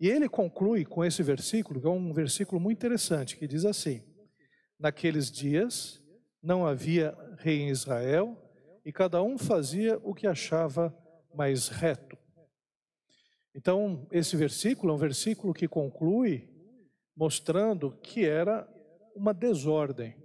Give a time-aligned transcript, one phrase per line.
[0.00, 4.02] E ele conclui com esse versículo, que é um versículo muito interessante, que diz assim:
[4.78, 6.02] Naqueles dias
[6.42, 8.34] não havia rei em Israel,
[8.82, 10.96] e cada um fazia o que achava
[11.34, 12.16] mais reto.
[13.54, 16.48] Então, esse versículo é um versículo que conclui
[17.14, 18.66] mostrando que era
[19.14, 20.16] uma desordem,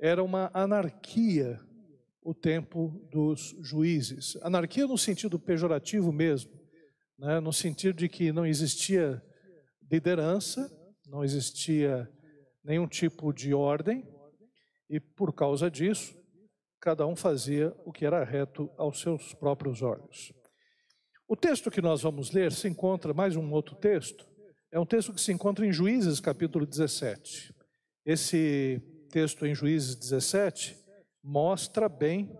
[0.00, 1.60] era uma anarquia
[2.22, 4.36] o tempo dos juízes.
[4.42, 6.59] Anarquia no sentido pejorativo mesmo,
[7.20, 7.38] né?
[7.38, 9.22] no sentido de que não existia
[9.90, 10.70] liderança,
[11.06, 12.10] não existia
[12.64, 14.08] nenhum tipo de ordem,
[14.88, 16.18] e por causa disso,
[16.80, 20.32] cada um fazia o que era reto aos seus próprios olhos.
[21.28, 24.26] O texto que nós vamos ler se encontra, mais um outro texto,
[24.72, 27.54] é um texto que se encontra em Juízes, capítulo 17.
[28.04, 28.80] Esse
[29.10, 30.76] texto em Juízes 17
[31.22, 32.36] mostra bem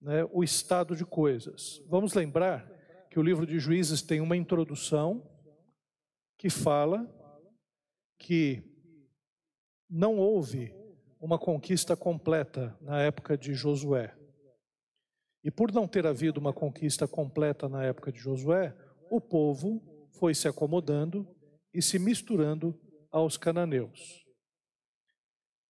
[0.00, 1.80] né, o estado de coisas.
[1.88, 2.77] Vamos lembrar
[3.10, 5.26] que o livro de Juízes tem uma introdução
[6.36, 7.06] que fala
[8.18, 8.62] que
[9.88, 10.74] não houve
[11.20, 14.14] uma conquista completa na época de Josué.
[15.42, 18.76] E por não ter havido uma conquista completa na época de Josué,
[19.10, 19.82] o povo
[20.18, 21.26] foi se acomodando
[21.72, 22.78] e se misturando
[23.10, 24.26] aos cananeus.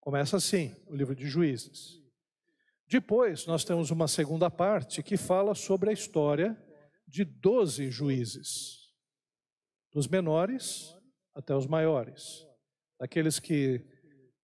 [0.00, 2.02] Começa assim o livro de Juízes.
[2.88, 6.56] Depois, nós temos uma segunda parte que fala sobre a história
[7.08, 8.92] de doze juízes,
[9.90, 10.94] dos menores
[11.34, 12.46] até os maiores,
[13.00, 13.84] daqueles que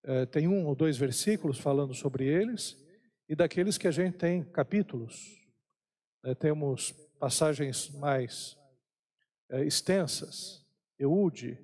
[0.05, 2.83] eh, tem um ou dois versículos falando sobre eles,
[3.29, 5.45] e daqueles que a gente tem capítulos.
[6.23, 8.57] Né, temos passagens mais
[9.51, 10.65] é, extensas,
[10.99, 11.59] Eude,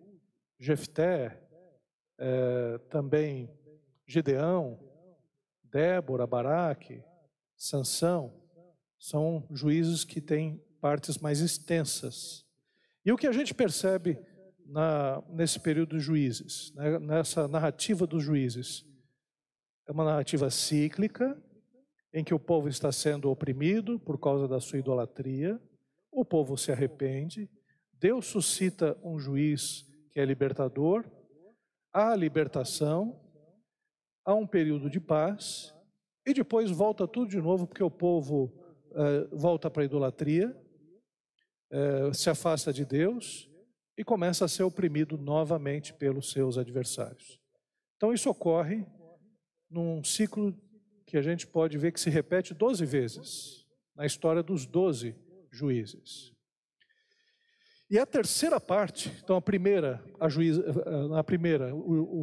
[0.58, 1.40] Jefté,
[2.18, 3.50] é, também
[4.06, 4.78] Gideão,
[5.64, 7.02] Débora, Baraque,
[7.56, 8.34] Sansão,
[8.98, 12.45] são juízes que têm partes mais extensas.
[13.05, 14.19] E o que a gente percebe
[14.67, 18.84] na, nesse período dos juízes, né, nessa narrativa dos juízes,
[19.86, 21.36] é uma narrativa cíclica,
[22.13, 25.61] em que o povo está sendo oprimido por causa da sua idolatria,
[26.11, 27.48] o povo se arrepende,
[27.95, 31.05] Deus suscita um juiz que é libertador,
[31.92, 33.20] há libertação,
[34.24, 35.74] há um período de paz,
[36.27, 38.52] e depois volta tudo de novo, porque o povo
[38.92, 40.57] eh, volta para a idolatria,
[41.70, 43.48] eh, se afasta de Deus
[43.97, 47.39] e começa a ser oprimido novamente pelos seus adversários.
[47.97, 48.86] Então isso ocorre
[49.70, 50.57] num ciclo
[51.07, 55.14] que a gente pode ver que se repete 12 vezes na história dos 12
[55.53, 56.33] juízes.
[57.91, 60.57] E a terceira parte, então a primeira, a, juiz,
[61.17, 61.73] a primeira,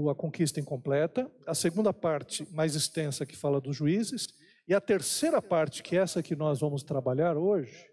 [0.09, 4.27] a conquista incompleta, a segunda parte mais extensa que fala dos juízes,
[4.67, 7.86] e a terceira parte, que é essa que nós vamos trabalhar hoje,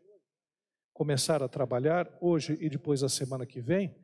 [0.95, 3.95] começar a trabalhar hoje e depois a semana que vem,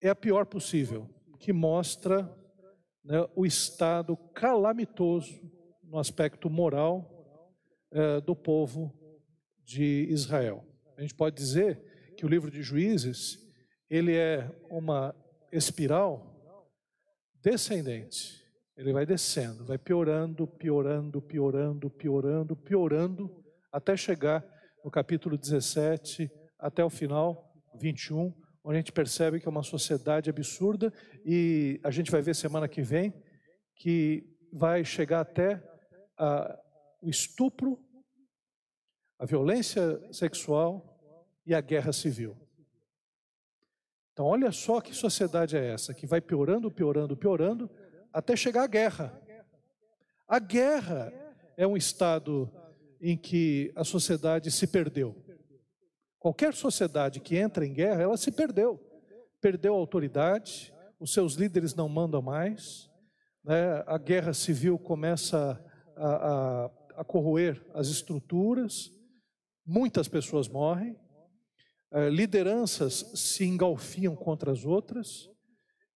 [0.00, 1.08] é a pior possível,
[1.40, 2.30] que mostra
[3.02, 5.40] né, o estado calamitoso
[5.82, 7.10] no aspecto moral
[7.90, 8.92] é, do povo
[9.64, 10.62] de Israel.
[10.96, 13.42] A gente pode dizer que o livro de Juízes
[13.88, 15.14] ele é uma
[15.50, 16.34] espiral
[17.42, 18.44] descendente.
[18.76, 24.44] Ele vai descendo, vai piorando, piorando, piorando, piorando, piorando, até chegar
[24.84, 30.28] no capítulo 17, até o final, 21, onde a gente percebe que é uma sociedade
[30.28, 30.92] absurda
[31.24, 33.14] e a gente vai ver semana que vem
[33.74, 35.60] que vai chegar até
[36.18, 36.60] a,
[37.00, 37.82] o estupro,
[39.18, 41.00] a violência sexual
[41.46, 42.36] e a guerra civil.
[44.12, 47.70] Então, olha só que sociedade é essa, que vai piorando, piorando, piorando,
[48.12, 49.20] até chegar à guerra.
[50.28, 51.12] A guerra
[51.56, 52.52] é um estado
[53.06, 55.14] em que a sociedade se perdeu.
[56.18, 58.80] Qualquer sociedade que entra em guerra, ela se perdeu.
[59.42, 62.90] Perdeu a autoridade, os seus líderes não mandam mais,
[63.44, 63.84] né?
[63.86, 65.62] a guerra civil começa
[65.94, 68.90] a, a, a corroer as estruturas,
[69.66, 70.98] muitas pessoas morrem,
[71.92, 75.28] eh, lideranças se engalfiam contra as outras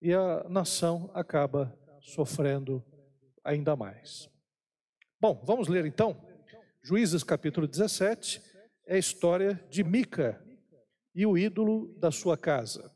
[0.02, 2.84] e a nação acaba sofrendo
[3.42, 4.28] ainda mais.
[5.18, 6.27] Bom, vamos ler então.
[6.88, 8.40] Juízes capítulo 17
[8.86, 10.42] é a história de Mica
[11.14, 12.90] e o ídolo da sua casa.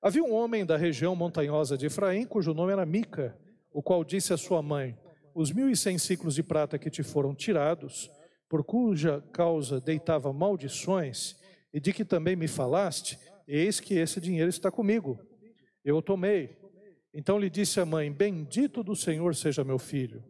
[0.00, 3.36] Havia um homem da região montanhosa de Efraim, cujo nome era Mica,
[3.72, 4.96] o qual disse à sua mãe:
[5.34, 8.08] os mil e cem ciclos de prata que te foram tirados,
[8.48, 11.34] por cuja causa deitava maldições,
[11.74, 13.18] e de que também me falaste,
[13.48, 15.18] eis que esse dinheiro está comigo.
[15.84, 16.56] Eu o tomei.
[17.12, 20.22] Então lhe disse a mãe: Bendito do Senhor seja meu filho.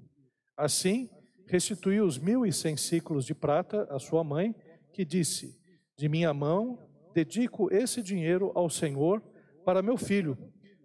[0.57, 1.11] Assim,
[1.47, 4.55] restituiu os mil e cem ciclos de prata à sua mãe,
[4.93, 5.59] que disse:
[5.97, 6.79] De minha mão
[7.15, 9.23] dedico esse dinheiro ao Senhor
[9.65, 10.37] para meu filho,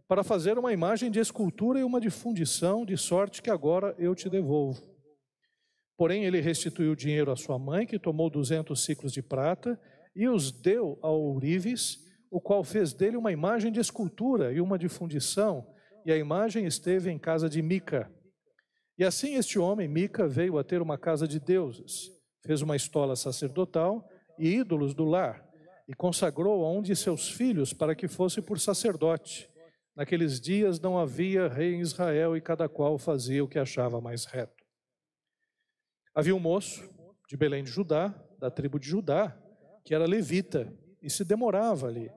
[0.08, 4.16] para fazer uma imagem de escultura e uma de fundição, de sorte que agora eu
[4.16, 4.82] te devolvo.
[5.98, 9.80] Porém, ele restituiu o dinheiro à sua mãe, que tomou duzentos ciclos de prata
[10.16, 12.00] e os deu ao ourives,
[12.30, 15.68] o qual fez dele uma imagem de escultura e uma de fundição,
[16.06, 18.12] e a imagem esteve em casa de Mica.
[18.98, 22.12] E assim este homem, Mica, veio a ter uma casa de deuses,
[22.44, 24.08] fez uma estola sacerdotal
[24.38, 25.48] e ídolos do lar,
[25.88, 29.50] e consagrou a um de seus filhos para que fosse por sacerdote.
[29.96, 34.26] Naqueles dias não havia rei em Israel e cada qual fazia o que achava mais
[34.26, 34.64] reto.
[36.14, 36.90] Havia um moço
[37.28, 39.38] de Belém de Judá, da tribo de Judá,
[39.84, 42.12] que era levita e se demorava ali.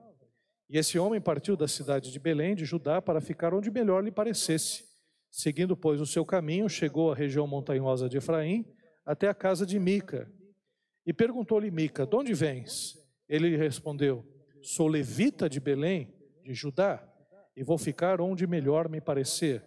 [0.69, 4.11] E esse homem partiu da cidade de Belém de Judá para ficar onde melhor lhe
[4.11, 4.83] parecesse.
[5.35, 8.63] Seguindo, pois, o seu caminho, chegou à região montanhosa de Efraim,
[9.05, 10.31] até a casa de Mica.
[11.05, 12.95] E perguntou-lhe Mica: De onde vens?
[13.27, 14.25] Ele lhe respondeu:
[14.61, 17.05] Sou levita de Belém, de Judá
[17.53, 19.61] e vou ficar onde melhor me parecer.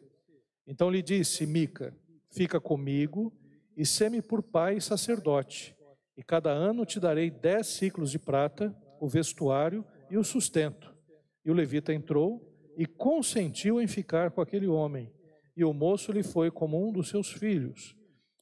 [0.66, 1.94] Então lhe disse Mica:
[2.30, 3.30] Fica comigo
[3.76, 5.76] e seme por pai e sacerdote,
[6.16, 10.96] e cada ano te darei dez ciclos de prata, o vestuário e o sustento.
[11.44, 12.42] E o levita entrou
[12.74, 15.12] e consentiu em ficar com aquele homem,
[15.58, 17.96] e o moço lhe foi como um dos seus filhos.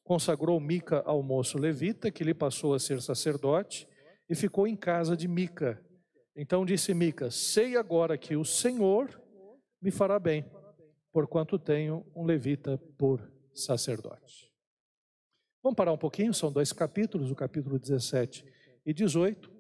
[0.05, 3.89] Consagrou Mica ao moço levita, que lhe passou a ser sacerdote,
[4.29, 5.83] e ficou em casa de Mica.
[6.37, 9.19] Então disse Mica: Sei agora que o Senhor
[9.81, 10.45] me fará bem,
[11.11, 14.53] porquanto tenho um levita por sacerdote.
[15.63, 18.45] Vamos parar um pouquinho, são dois capítulos, o capítulo 17
[18.85, 19.51] e 18.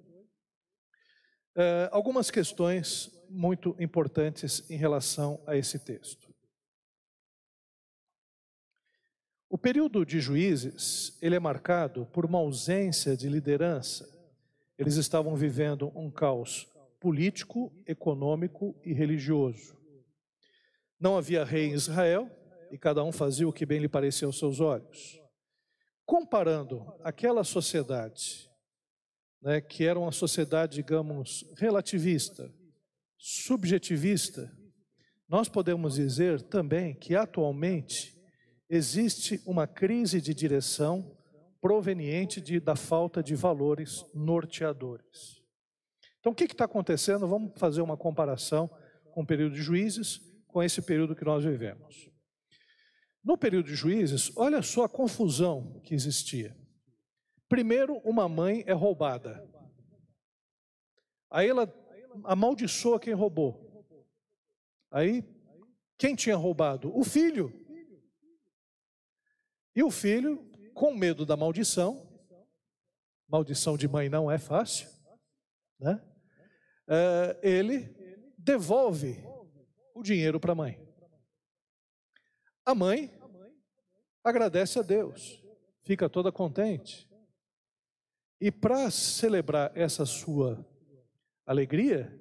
[1.56, 6.25] É, algumas questões muito importantes em relação a esse texto.
[9.48, 14.08] O período de juízes, ele é marcado por uma ausência de liderança.
[14.76, 16.66] Eles estavam vivendo um caos
[16.98, 19.76] político, econômico e religioso.
[20.98, 22.28] Não havia rei em Israel
[22.72, 25.20] e cada um fazia o que bem lhe parecia aos seus olhos.
[26.04, 28.50] Comparando aquela sociedade,
[29.40, 32.52] né, que era uma sociedade, digamos, relativista,
[33.16, 34.52] subjetivista,
[35.28, 38.15] nós podemos dizer também que atualmente
[38.68, 41.16] existe uma crise de direção
[41.60, 45.42] proveniente de, da falta de valores norteadores.
[46.20, 47.26] Então, o que está acontecendo?
[47.26, 48.68] Vamos fazer uma comparação
[49.12, 52.10] com o período de juízes com esse período que nós vivemos.
[53.22, 56.56] No período de juízes, olha só a confusão que existia.
[57.48, 59.44] Primeiro, uma mãe é roubada.
[61.30, 61.72] Aí ela
[62.24, 63.84] amaldiçoa quem roubou.
[64.90, 65.24] Aí,
[65.98, 66.96] quem tinha roubado?
[66.96, 67.65] O filho.
[69.76, 70.38] E o filho,
[70.74, 72.08] com medo da maldição,
[73.28, 74.88] maldição de mãe não é fácil,
[75.78, 76.02] né?
[76.88, 77.94] É, ele
[78.38, 79.22] devolve
[79.94, 80.80] o dinheiro para a mãe.
[82.64, 83.12] A mãe
[84.24, 85.44] agradece a Deus,
[85.82, 87.06] fica toda contente.
[88.40, 90.66] E para celebrar essa sua
[91.44, 92.18] alegria,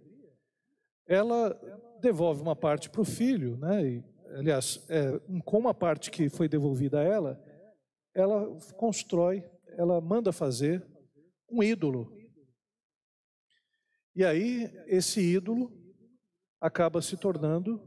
[1.07, 1.53] ela
[2.01, 3.85] devolve uma parte para o filho, né?
[3.85, 4.03] E,
[4.35, 7.44] aliás, é, com uma parte que foi devolvida a ela,
[8.15, 9.44] ela constrói,
[9.77, 10.83] ela manda fazer
[11.51, 12.17] um ídolo.
[14.15, 15.69] E aí, esse ídolo
[16.62, 17.77] acaba se tornando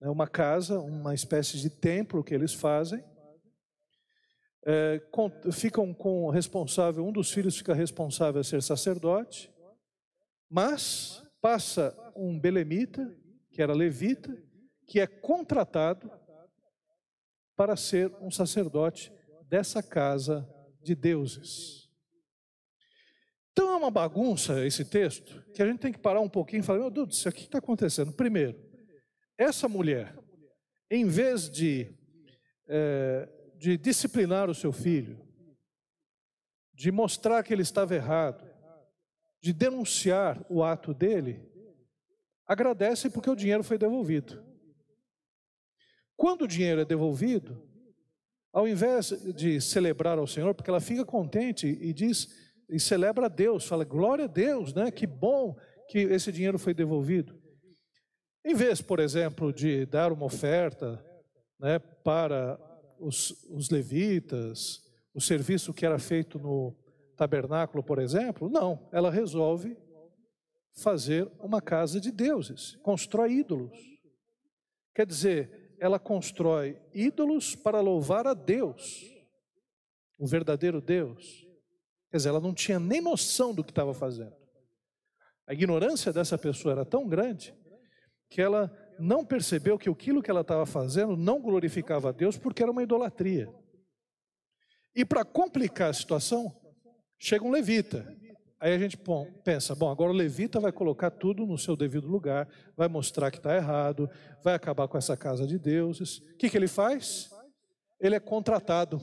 [0.00, 3.04] né, uma casa, uma espécie de templo que eles fazem.
[4.64, 9.52] É, com, ficam com o responsável, um dos filhos fica responsável a ser sacerdote,
[10.48, 13.14] mas passa um belemita,
[13.50, 14.34] que era levita,
[14.86, 16.10] que é contratado
[17.56, 19.12] para ser um sacerdote
[19.48, 20.48] dessa casa
[20.82, 21.88] de deuses.
[23.52, 26.64] Então é uma bagunça esse texto, que a gente tem que parar um pouquinho e
[26.64, 28.12] falar: meu Deus, isso aqui está acontecendo.
[28.12, 28.58] Primeiro,
[29.38, 30.16] essa mulher,
[30.90, 31.94] em vez de,
[32.66, 35.24] é, de disciplinar o seu filho,
[36.72, 38.44] de mostrar que ele estava errado,
[39.40, 41.48] de denunciar o ato dele,
[42.46, 44.44] agradece porque o dinheiro foi devolvido.
[46.16, 47.62] Quando o dinheiro é devolvido,
[48.54, 53.28] ao invés de celebrar ao Senhor, porque ela fica contente e diz e celebra a
[53.28, 54.90] Deus, fala glória a Deus, né?
[54.90, 55.56] Que bom
[55.88, 57.38] que esse dinheiro foi devolvido.
[58.44, 61.04] Em vez, por exemplo, de dar uma oferta
[61.58, 62.58] né, para
[62.98, 64.82] os, os levitas,
[65.12, 66.74] o serviço que era feito no
[67.16, 69.76] tabernáculo, por exemplo, não, ela resolve
[70.74, 73.78] fazer uma casa de deuses, constrói ídolos.
[74.94, 79.04] Quer dizer, ela constrói ídolos para louvar a Deus,
[80.18, 81.46] o verdadeiro Deus.
[82.10, 84.34] Quer dizer, ela não tinha nem noção do que estava fazendo.
[85.46, 87.54] A ignorância dessa pessoa era tão grande
[88.30, 92.62] que ela não percebeu que aquilo que ela estava fazendo não glorificava a Deus porque
[92.62, 93.52] era uma idolatria.
[94.94, 96.54] E para complicar a situação,
[97.18, 98.06] chega um levita.
[98.64, 98.96] Aí a gente
[99.44, 103.36] pensa, bom, agora o levita vai colocar tudo no seu devido lugar, vai mostrar que
[103.36, 104.08] está errado,
[104.42, 106.16] vai acabar com essa casa de deuses.
[106.16, 107.28] O que, que ele faz?
[108.00, 109.02] Ele é contratado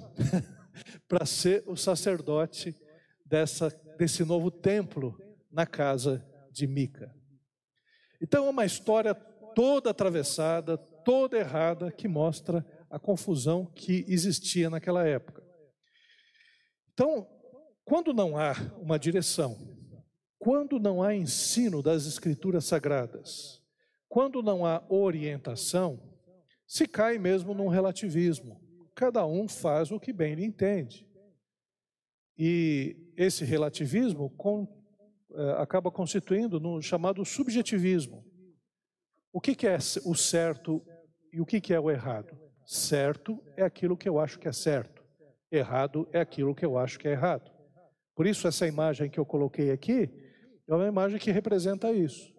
[1.08, 2.76] para ser o sacerdote
[3.24, 5.16] dessa, desse novo templo
[5.52, 7.14] na casa de Mica.
[8.20, 15.08] Então é uma história toda atravessada, toda errada, que mostra a confusão que existia naquela
[15.08, 15.44] época.
[16.96, 17.28] Então,
[17.84, 19.58] quando não há uma direção,
[20.40, 23.62] quando não há ensino das Escrituras Sagradas,
[24.10, 26.02] quando não há orientação,
[26.68, 28.60] se cai mesmo num relativismo.
[28.96, 31.08] Cada um faz o que bem lhe entende.
[32.38, 34.68] E esse relativismo com,
[35.34, 38.26] é, acaba constituindo no chamado subjetivismo.
[39.32, 40.82] O que, que é o certo
[41.32, 42.38] e o que, que é o errado?
[42.66, 45.04] Certo é aquilo que eu acho que é certo,
[45.52, 47.52] errado é aquilo que eu acho que é errado.
[48.16, 50.10] Por isso, essa imagem que eu coloquei aqui
[50.68, 52.34] é uma imagem que representa isso.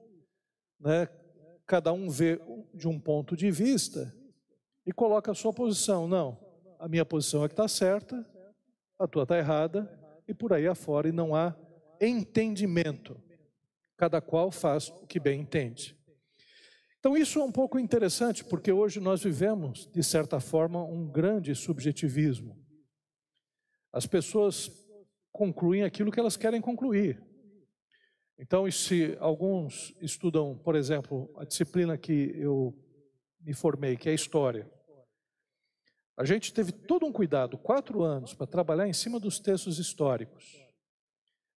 [0.79, 1.09] Né?
[1.67, 2.41] Cada um vê
[2.75, 4.15] de um ponto de vista
[4.87, 6.07] e coloca a sua posição.
[6.07, 6.39] Não,
[6.79, 8.27] a minha posição é que está certa,
[8.99, 11.57] a tua está errada, e por aí afora, e não há
[12.01, 13.21] entendimento.
[13.97, 15.97] Cada qual faz o que bem entende.
[16.99, 21.55] Então, isso é um pouco interessante, porque hoje nós vivemos, de certa forma, um grande
[21.55, 22.57] subjetivismo.
[23.93, 24.71] As pessoas
[25.33, 27.21] concluem aquilo que elas querem concluir.
[28.39, 32.77] Então, se alguns estudam, por exemplo, a disciplina que eu
[33.41, 34.71] me formei, que é a história,
[36.17, 40.61] a gente teve todo um cuidado, quatro anos, para trabalhar em cima dos textos históricos,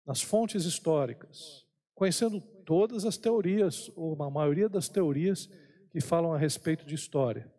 [0.06, 5.50] nas fontes históricas, conhecendo todas as teorias, ou uma maioria das teorias
[5.92, 7.52] que falam a respeito de história.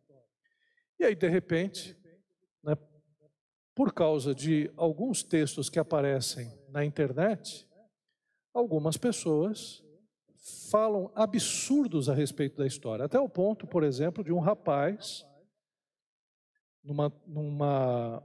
[0.98, 1.96] E aí, de repente,
[3.76, 7.68] por causa de alguns textos que aparecem na internet,
[8.54, 9.84] algumas pessoas
[10.70, 13.04] falam absurdos a respeito da história.
[13.04, 15.26] Até o ponto, por exemplo, de um rapaz,
[16.82, 18.22] numa, numa,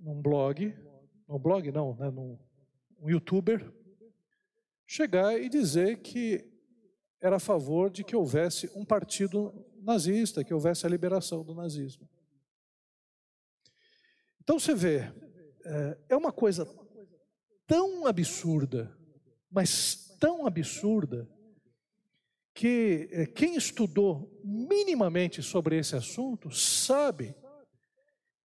[0.00, 0.76] num blog,
[1.28, 2.36] num blog não, né, num,
[3.00, 3.72] um youtuber,
[4.88, 6.44] chegar e dizer que
[7.20, 12.08] era a favor de que houvesse um partido nazista, que houvesse a liberação do nazismo.
[14.50, 15.08] Então você vê,
[15.64, 16.68] é, é uma coisa
[17.68, 18.92] tão absurda,
[19.48, 21.30] mas tão absurda,
[22.52, 27.32] que é, quem estudou minimamente sobre esse assunto sabe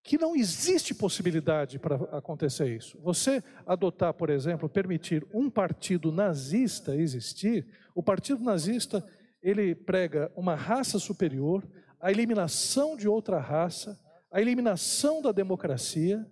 [0.03, 2.99] que não existe possibilidade para acontecer isso.
[3.01, 9.03] Você adotar, por exemplo, permitir um partido nazista existir, o partido nazista,
[9.41, 11.67] ele prega uma raça superior,
[11.99, 13.99] a eliminação de outra raça,
[14.35, 16.29] a eliminação da democracia,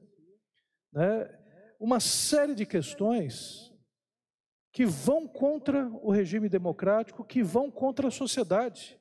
[0.92, 1.40] né?
[1.80, 3.72] uma série de questões
[4.74, 9.00] que vão contra o regime democrático, que vão contra a sociedade.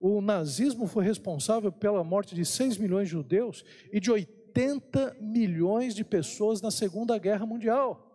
[0.00, 5.94] O nazismo foi responsável pela morte de 6 milhões de judeus e de 80 milhões
[5.94, 8.06] de pessoas na Segunda Guerra Mundial.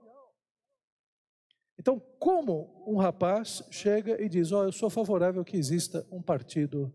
[1.77, 6.24] Então, como um rapaz chega e diz: Ó, oh, eu sou favorável que exista um
[6.24, 6.92] partido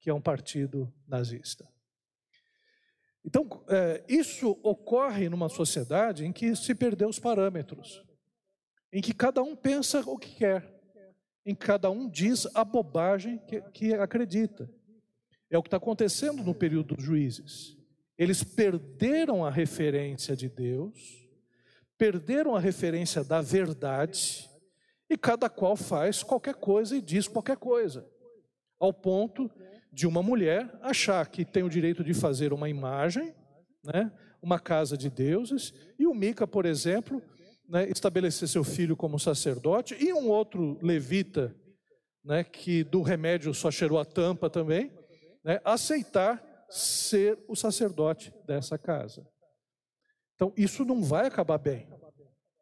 [0.00, 1.68] que é um partido nazista?
[3.24, 8.02] Então, é, isso ocorre numa sociedade em que se perdeu os parâmetros,
[8.92, 10.80] em que cada um pensa o que quer
[11.44, 14.70] em que cada um diz a bobagem que, que acredita.
[15.50, 17.76] É o que está acontecendo no período dos juízes.
[18.16, 21.28] Eles perderam a referência de Deus,
[21.96, 24.48] perderam a referência da verdade,
[25.08, 28.06] e cada qual faz qualquer coisa e diz qualquer coisa,
[28.78, 29.50] ao ponto
[29.92, 33.34] de uma mulher achar que tem o direito de fazer uma imagem,
[33.84, 37.22] né, uma casa de deuses, e o Mica, por exemplo,
[37.68, 41.54] né, estabelecer seu filho como sacerdote, e um outro levita,
[42.24, 44.92] né, que do remédio só cheirou a tampa também,
[45.44, 49.26] né, aceitar ser o sacerdote dessa casa.
[50.34, 51.86] Então, isso não vai acabar bem.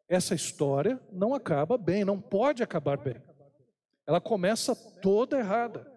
[0.09, 3.21] Essa história não acaba bem, não pode acabar bem.
[4.07, 5.89] Ela começa toda errada.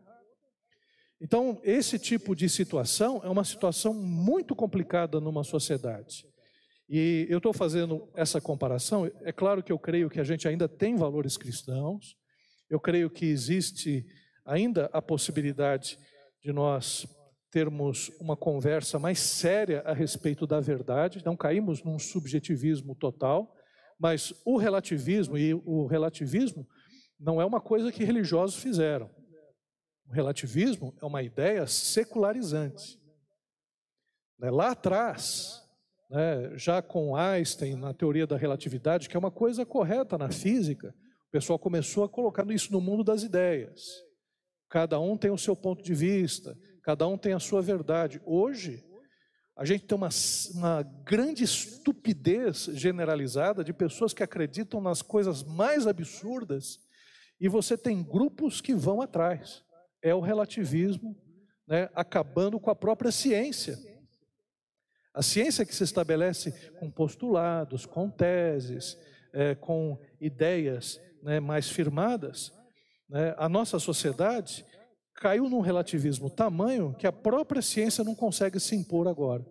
[1.22, 6.26] Então, esse tipo de situação é uma situação muito complicada numa sociedade.
[6.88, 9.08] E eu estou fazendo essa comparação.
[9.22, 12.16] É claro que eu creio que a gente ainda tem valores cristãos.
[12.68, 14.04] Eu creio que existe
[14.44, 15.96] ainda a possibilidade
[16.42, 17.06] de nós
[17.52, 21.22] termos uma conversa mais séria a respeito da verdade.
[21.24, 23.54] Não caímos num subjetivismo total,
[23.96, 26.66] mas o relativismo e o relativismo
[27.16, 29.08] não é uma coisa que religiosos fizeram.
[30.06, 33.00] O relativismo é uma ideia secularizante.
[34.38, 35.62] Né, lá atrás,
[36.10, 40.94] né, já com Einstein na teoria da relatividade, que é uma coisa correta na física,
[41.28, 43.80] o pessoal começou a colocar isso no mundo das ideias.
[44.68, 48.20] Cada um tem o seu ponto de vista, cada um tem a sua verdade.
[48.24, 48.84] Hoje,
[49.56, 50.08] a gente tem uma,
[50.54, 56.80] uma grande estupidez generalizada de pessoas que acreditam nas coisas mais absurdas
[57.40, 59.62] e você tem grupos que vão atrás.
[60.02, 61.16] É o relativismo
[61.66, 63.78] né, acabando com a própria ciência.
[65.14, 68.98] A ciência que se estabelece com postulados, com teses,
[69.32, 72.52] é, com ideias né, mais firmadas,
[73.08, 74.64] né, a nossa sociedade
[75.14, 79.44] caiu num relativismo tamanho que a própria ciência não consegue se impor agora.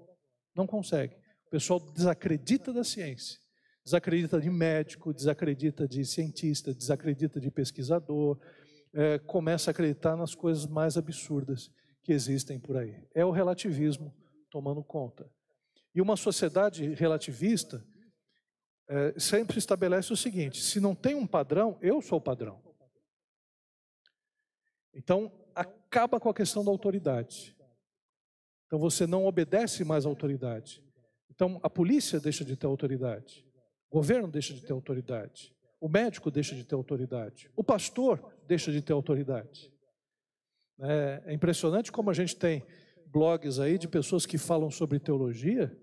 [0.55, 1.15] Não consegue.
[1.47, 3.37] O pessoal desacredita da ciência,
[3.83, 8.39] desacredita de médico, desacredita de cientista, desacredita de pesquisador,
[8.93, 11.71] é, começa a acreditar nas coisas mais absurdas
[12.03, 13.07] que existem por aí.
[13.13, 14.13] É o relativismo
[14.49, 15.29] tomando conta.
[15.93, 17.85] E uma sociedade relativista
[18.89, 22.61] é, sempre estabelece o seguinte: se não tem um padrão, eu sou o padrão.
[24.93, 27.55] Então, acaba com a questão da autoridade.
[28.65, 30.83] Então, você não obedece mais à autoridade.
[31.29, 33.45] Então, a polícia deixa de ter autoridade.
[33.89, 35.53] O governo deixa de ter autoridade.
[35.81, 37.49] O médico deixa de ter autoridade.
[37.55, 39.73] O pastor deixa de ter autoridade.
[40.79, 42.63] É, é impressionante como a gente tem
[43.07, 45.75] blogs aí de pessoas que falam sobre teologia,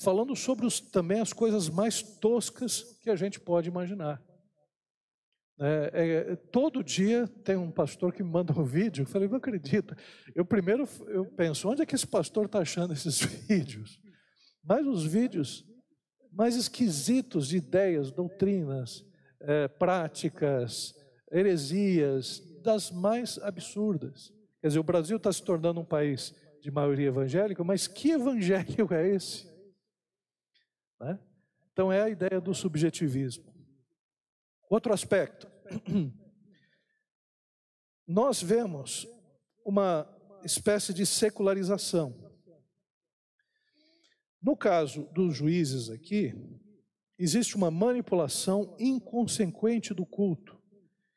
[0.00, 4.22] falando sobre os, também as coisas mais toscas que a gente pode imaginar.
[5.60, 9.02] É, é, todo dia tem um pastor que me manda um vídeo.
[9.02, 9.96] Eu falei, não acredito.
[10.36, 14.00] Eu primeiro eu penso, onde é que esse pastor está achando esses vídeos?
[14.62, 15.64] Mas os vídeos
[16.34, 19.04] mais esquisitos de ideias, doutrinas,
[19.40, 20.94] é, práticas,
[21.30, 24.32] heresias, das mais absurdas.
[24.60, 28.88] Quer dizer, o Brasil está se tornando um país de maioria evangélica, mas que evangelho
[28.92, 29.46] é esse?
[31.00, 31.18] Né?
[31.72, 33.52] Então é a ideia do subjetivismo.
[34.70, 35.46] Outro aspecto.
[38.06, 39.06] Nós vemos
[39.64, 40.08] uma
[40.42, 42.23] espécie de secularização.
[44.44, 46.34] No caso dos juízes aqui,
[47.18, 50.60] existe uma manipulação inconsequente do culto,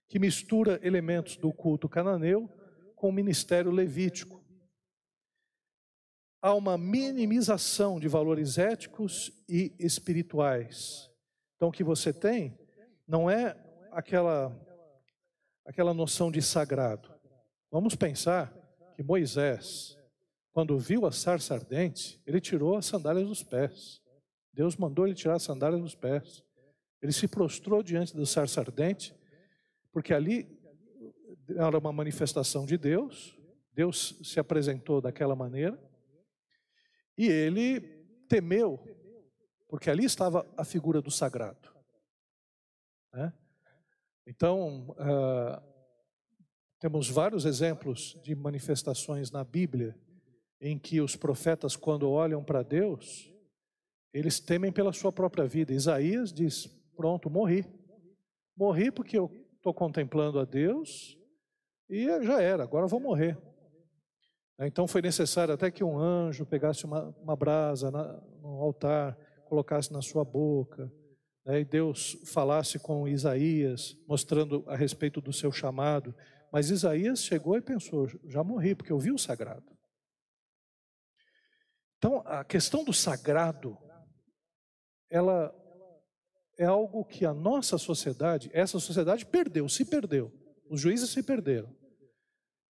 [0.07, 2.49] que mistura elementos do culto cananeu
[2.95, 4.41] com o ministério levítico.
[6.41, 11.11] Há uma minimização de valores éticos e espirituais.
[11.57, 12.57] Então, o que você tem
[13.05, 13.57] não é
[13.91, 14.57] aquela,
[15.65, 17.13] aquela noção de sagrado.
[17.69, 18.53] Vamos pensar
[18.95, 19.96] que Moisés,
[20.57, 24.01] quando viu a sarça ardente, ele tirou as sandálias dos pés.
[24.51, 26.43] Deus mandou ele tirar as sandálias dos pés.
[26.99, 29.15] Ele se prostrou diante da sarça ardente,
[29.91, 30.59] porque ali
[31.55, 33.37] era uma manifestação de Deus,
[33.71, 35.79] Deus se apresentou daquela maneira,
[37.15, 37.79] e ele
[38.27, 38.83] temeu,
[39.69, 41.71] porque ali estava a figura do sagrado.
[43.13, 43.31] Né?
[44.25, 45.61] Então, uh,
[46.79, 49.95] temos vários exemplos de manifestações na Bíblia
[50.59, 53.31] em que os profetas, quando olham para Deus,
[54.13, 55.73] eles temem pela sua própria vida.
[55.73, 57.65] Isaías diz: Pronto, morri.
[58.55, 61.17] Morri porque eu estou contemplando a Deus
[61.89, 63.37] e já era, agora vou morrer.
[64.59, 69.15] Então foi necessário até que um anjo pegasse uma, uma brasa na, no altar,
[69.45, 70.91] colocasse na sua boca,
[71.45, 76.13] né, e Deus falasse com Isaías, mostrando a respeito do seu chamado.
[76.51, 79.76] Mas Isaías chegou e pensou: já morri, porque eu vi o sagrado.
[81.97, 83.77] Então, a questão do sagrado,
[85.09, 85.53] ela
[86.57, 90.31] é algo que a nossa sociedade, essa sociedade perdeu, se perdeu.
[90.69, 91.75] Os juízes se perderam.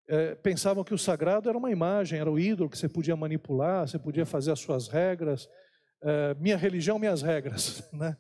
[0.08, 3.88] É, pensavam que o sagrado era uma imagem, era o ídolo que você podia manipular,
[3.88, 5.48] você podia fazer as suas regras.
[6.02, 7.84] É, minha religião, minhas regras.
[7.94, 8.18] Né?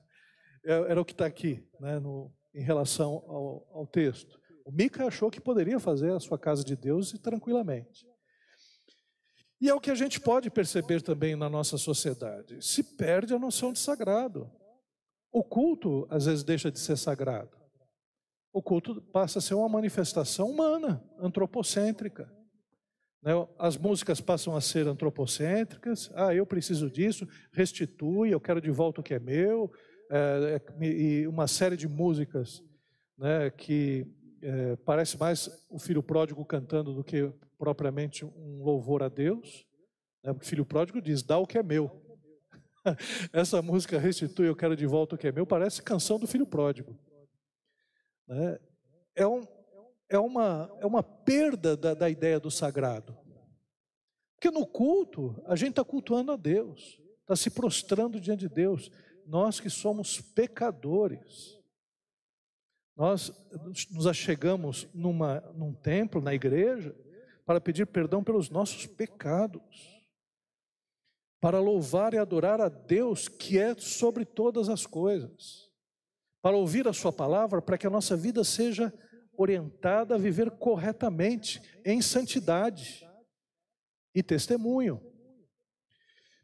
[0.66, 4.39] É, era o que está aqui, né, no, em relação ao, ao texto.
[4.66, 8.06] O Mica achou que poderia fazer a sua casa de Deus tranquilamente.
[9.63, 12.58] E é o que a gente pode perceber também na nossa sociedade.
[12.60, 14.52] Se perde a noção de sagrado.
[15.32, 17.56] O culto, às vezes, deixa de ser sagrado.
[18.52, 22.30] O culto passa a ser uma manifestação humana, antropocêntrica.
[23.23, 26.12] Né, as músicas passam a ser antropocêntricas.
[26.13, 29.71] Ah, eu preciso disso, restitui, eu quero de volta o que é meu
[30.12, 32.62] é, é e uma série de músicas
[33.17, 34.06] né, que
[34.41, 37.32] é, parece mais o filho pródigo cantando do que
[37.63, 39.65] propriamente um louvor a Deus.
[40.21, 41.89] Né, o filho pródigo diz: dá o que é meu.
[43.32, 46.45] Essa música restitui, eu quero de volta o que é meu, parece canção do filho
[46.45, 46.99] pródigo.
[48.28, 48.60] né,
[49.15, 49.47] é, um,
[50.10, 53.17] é, uma, é uma perda da, da ideia do sagrado.
[54.36, 58.91] Porque no culto, a gente está cultuando a Deus, está se prostrando diante de Deus.
[59.26, 61.58] Nós que somos pecadores.
[62.93, 63.32] Nós
[63.89, 66.93] nos achegamos numa, num templo, na igreja,
[67.45, 69.62] para pedir perdão pelos nossos pecados,
[71.41, 75.69] para louvar e adorar a Deus que é sobre todas as coisas,
[76.41, 78.93] para ouvir a Sua palavra, para que a nossa vida seja
[79.36, 83.06] orientada a viver corretamente, em santidade
[84.15, 85.01] e testemunho.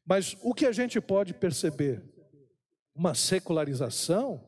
[0.05, 2.03] Mas o que a gente pode perceber?
[2.95, 4.43] Uma secularização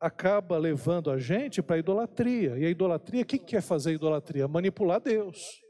[0.00, 2.58] acaba levando a gente para a idolatria.
[2.58, 4.48] E a idolatria, o que quer fazer a idolatria?
[4.48, 5.60] Manipular Deus.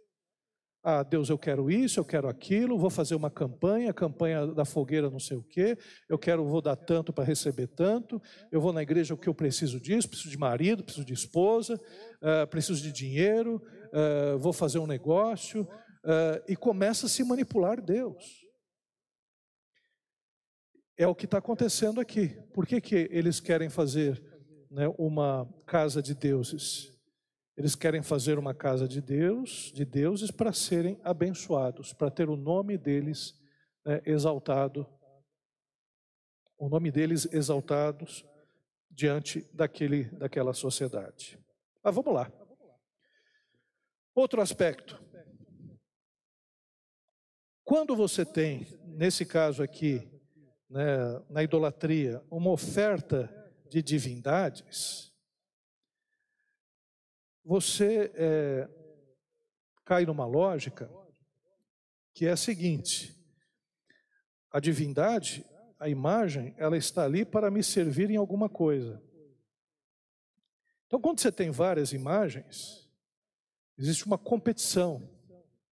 [0.83, 5.11] Ah, Deus, eu quero isso, eu quero aquilo, vou fazer uma campanha, campanha da fogueira
[5.11, 5.77] não sei o quê,
[6.09, 9.35] eu quero, vou dar tanto para receber tanto, eu vou na igreja o que eu
[9.35, 13.61] preciso disso, preciso de marido, preciso de esposa, uh, preciso de dinheiro,
[13.93, 18.47] uh, vou fazer um negócio, uh, e começa a se manipular Deus.
[20.97, 22.29] É o que está acontecendo aqui.
[22.53, 24.21] Por que, que eles querem fazer
[24.71, 26.98] né, uma casa de deuses?
[27.59, 32.37] Eles querem fazer uma casa de Deus, de deuses, para serem abençoados, para ter o
[32.37, 33.37] nome deles
[33.85, 34.87] né, exaltado,
[36.57, 38.25] o nome deles exaltados
[38.89, 41.37] diante daquele, daquela sociedade.
[41.83, 42.31] Mas vamos lá.
[44.15, 45.03] Outro aspecto.
[47.65, 50.09] Quando você tem, nesse caso aqui,
[50.71, 53.29] né, na idolatria, uma oferta
[53.69, 55.08] de divindades,
[57.49, 58.69] você é,
[59.83, 60.91] cai numa lógica
[62.13, 63.17] que é a seguinte:
[64.53, 65.47] a divindade,
[65.81, 69.03] a imagem, ela está ali para me servir em alguma coisa.
[70.87, 72.87] Então, quando você tem várias imagens,
[73.79, 75.09] existe uma competição,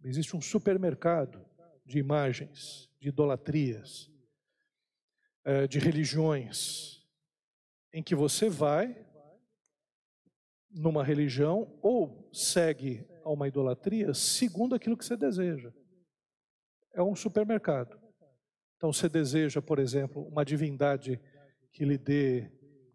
[0.02, 1.44] existe um supermercado
[1.84, 4.10] de imagens, de idolatrias.
[5.48, 7.06] Eh, de religiões,
[7.92, 8.96] em que você vai
[10.76, 15.72] numa religião ou segue a uma idolatria segundo aquilo que você deseja.
[16.94, 17.98] É um supermercado.
[18.76, 21.18] Então você deseja, por exemplo, uma divindade
[21.72, 22.50] que lhe dê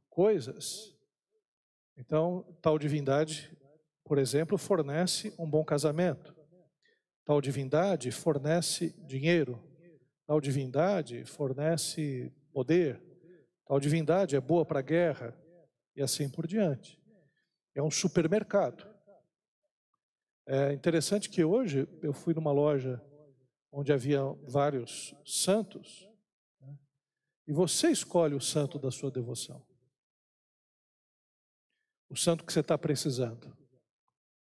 [0.09, 0.95] coisas.
[1.97, 3.51] Então, tal divindade,
[4.05, 6.35] por exemplo, fornece um bom casamento.
[7.25, 9.59] Tal divindade fornece dinheiro.
[10.27, 13.01] Tal divindade fornece poder,
[13.67, 15.37] tal divindade é boa para a guerra,
[15.95, 17.00] e assim por diante.
[17.73, 18.89] É um supermercado.
[20.45, 23.01] É interessante que hoje eu fui numa loja
[23.71, 26.09] onde havia vários santos,
[26.59, 26.77] né?
[27.47, 29.65] e você escolhe o santo da sua devoção.
[32.09, 33.47] O santo que você está precisando.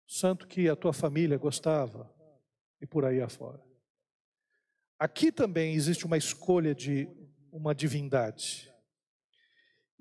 [0.07, 2.15] O santo que a tua família gostava,
[2.81, 3.61] e por aí afora.
[4.99, 7.07] Aqui também existe uma escolha de
[7.51, 8.71] uma divindade.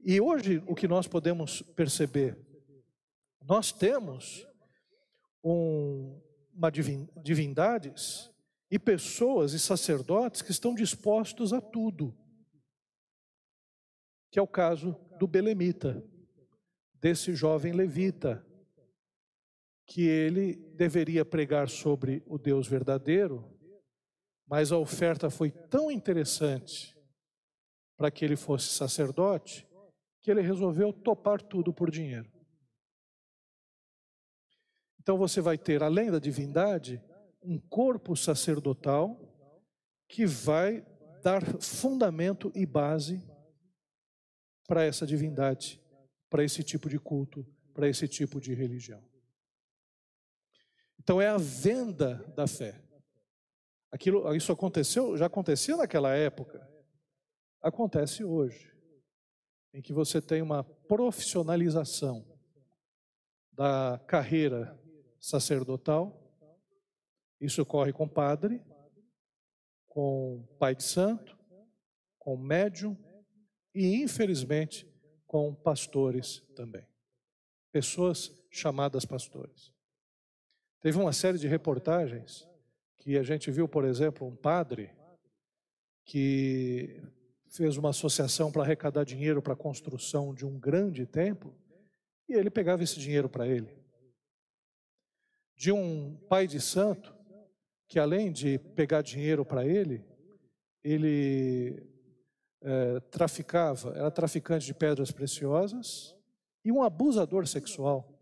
[0.05, 2.39] E hoje o que nós podemos perceber,
[3.49, 4.45] nós temos
[5.43, 6.21] um,
[6.53, 8.31] uma divin, divindades
[8.69, 12.13] e pessoas e sacerdotes que estão dispostos a tudo.
[14.31, 16.05] Que é o caso do belemita,
[16.95, 18.45] desse jovem levita,
[19.87, 23.49] que ele deveria pregar sobre o Deus verdadeiro,
[24.45, 26.97] mas a oferta foi tão interessante
[27.97, 29.67] para que ele fosse sacerdote,
[30.21, 32.36] que ele resolveu topar tudo por dinheiro.
[35.07, 37.01] Então você vai ter, além da divindade,
[37.41, 39.17] um corpo sacerdotal
[40.09, 40.85] que vai
[41.23, 43.23] dar fundamento e base
[44.67, 45.81] para essa divindade,
[46.29, 49.01] para esse tipo de culto, para esse tipo de religião.
[50.99, 52.83] Então é a venda da fé.
[53.93, 56.69] Aquilo, isso aconteceu, já aconteceu naquela época
[57.63, 58.77] acontece hoje,
[59.73, 62.27] em que você tem uma profissionalização
[63.53, 64.77] da carreira
[65.27, 66.23] sacerdotal.
[67.41, 68.63] Isso ocorre com padre,
[69.89, 71.37] com pai de santo,
[72.17, 72.97] com médium
[73.75, 74.87] e, infelizmente,
[75.27, 76.87] com pastores também.
[77.73, 79.73] Pessoas chamadas pastores.
[80.81, 82.49] Teve uma série de reportagens
[82.97, 84.95] que a gente viu, por exemplo, um padre
[86.05, 87.03] que
[87.49, 91.53] fez uma associação para arrecadar dinheiro para a construção de um grande templo,
[92.29, 93.86] e ele pegava esse dinheiro para ele.
[95.57, 97.15] De um pai de santo,
[97.89, 100.05] que além de pegar dinheiro para ele,
[100.85, 101.83] ele
[102.63, 106.15] é, traficava, era traficante de pedras preciosas
[106.65, 108.13] e um abusador sexual.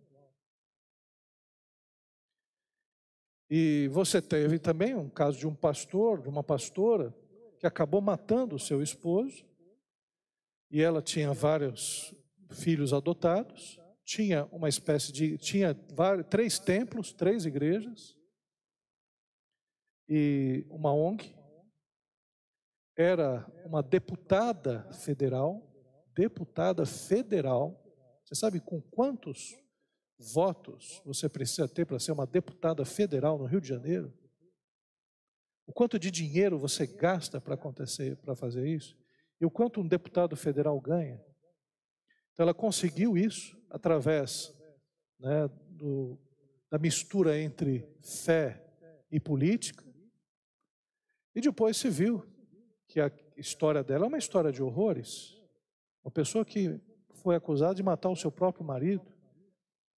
[3.50, 7.14] E você teve também um caso de um pastor, de uma pastora,
[7.58, 9.44] que acabou matando o seu esposo,
[10.70, 12.14] e ela tinha vários
[12.50, 15.38] filhos adotados, tinha uma espécie de.
[15.38, 18.16] tinha vários, três templos, três igrejas,
[20.08, 21.34] e uma ONG,
[22.96, 25.62] era uma deputada federal,
[26.14, 27.80] deputada federal.
[28.24, 29.54] Você sabe com quantos
[30.32, 34.12] votos você precisa ter para ser uma deputada federal no Rio de Janeiro?
[35.66, 38.96] O quanto de dinheiro você gasta para acontecer, para fazer isso?
[39.40, 41.20] E o quanto um deputado federal ganha?
[42.32, 44.56] Então ela conseguiu isso através
[45.18, 46.16] né, do,
[46.70, 48.64] da mistura entre fé
[49.10, 49.84] e política.
[51.34, 52.24] E depois se viu
[52.86, 55.36] que a história dela é uma história de horrores.
[56.04, 56.80] Uma pessoa que
[57.14, 59.04] foi acusada de matar o seu próprio marido,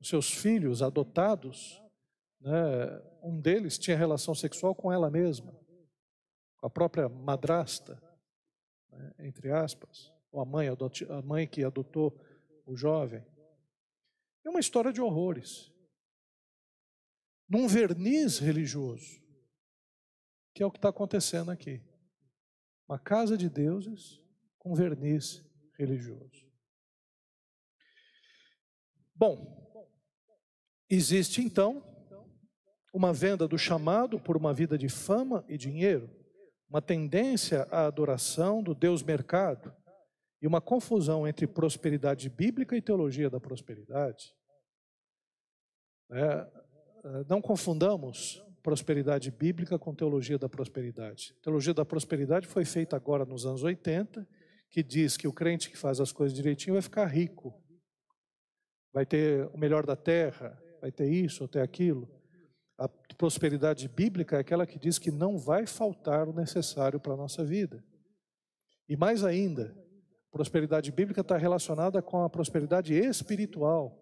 [0.00, 1.82] os seus filhos adotados,
[2.40, 5.52] né, um deles tinha relação sexual com ela mesma,
[6.56, 8.02] com a própria madrasta,
[8.90, 12.18] né, entre aspas, ou a mãe, a mãe que adotou
[12.64, 13.22] o jovem.
[14.46, 15.72] É uma história de horrores.
[17.48, 19.20] Num verniz religioso,
[20.54, 21.82] que é o que está acontecendo aqui.
[22.88, 24.22] Uma casa de deuses
[24.56, 25.44] com verniz
[25.76, 26.46] religioso.
[29.16, 29.84] Bom,
[30.88, 31.82] existe então
[32.94, 36.08] uma venda do chamado por uma vida de fama e dinheiro,
[36.68, 39.74] uma tendência à adoração do Deus mercado
[40.40, 44.34] e uma confusão entre prosperidade bíblica e teologia da prosperidade.
[46.10, 46.46] É,
[47.28, 51.34] não confundamos prosperidade bíblica com teologia da prosperidade.
[51.40, 54.26] teologia da prosperidade foi feita agora nos anos 80,
[54.68, 57.54] que diz que o crente que faz as coisas direitinho vai ficar rico,
[58.92, 62.10] vai ter o melhor da terra, vai ter isso ou ter aquilo.
[62.76, 67.16] A prosperidade bíblica é aquela que diz que não vai faltar o necessário para a
[67.16, 67.84] nossa vida.
[68.88, 69.76] E mais ainda,
[70.36, 73.98] prosperidade bíblica está relacionada com a prosperidade espiritual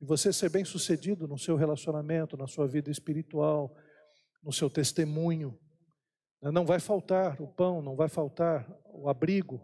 [0.00, 3.74] e você ser bem sucedido no seu relacionamento, na sua vida espiritual,
[4.40, 5.58] no seu testemunho.
[6.40, 6.52] Né?
[6.52, 9.60] Não vai faltar o pão, não vai faltar o abrigo.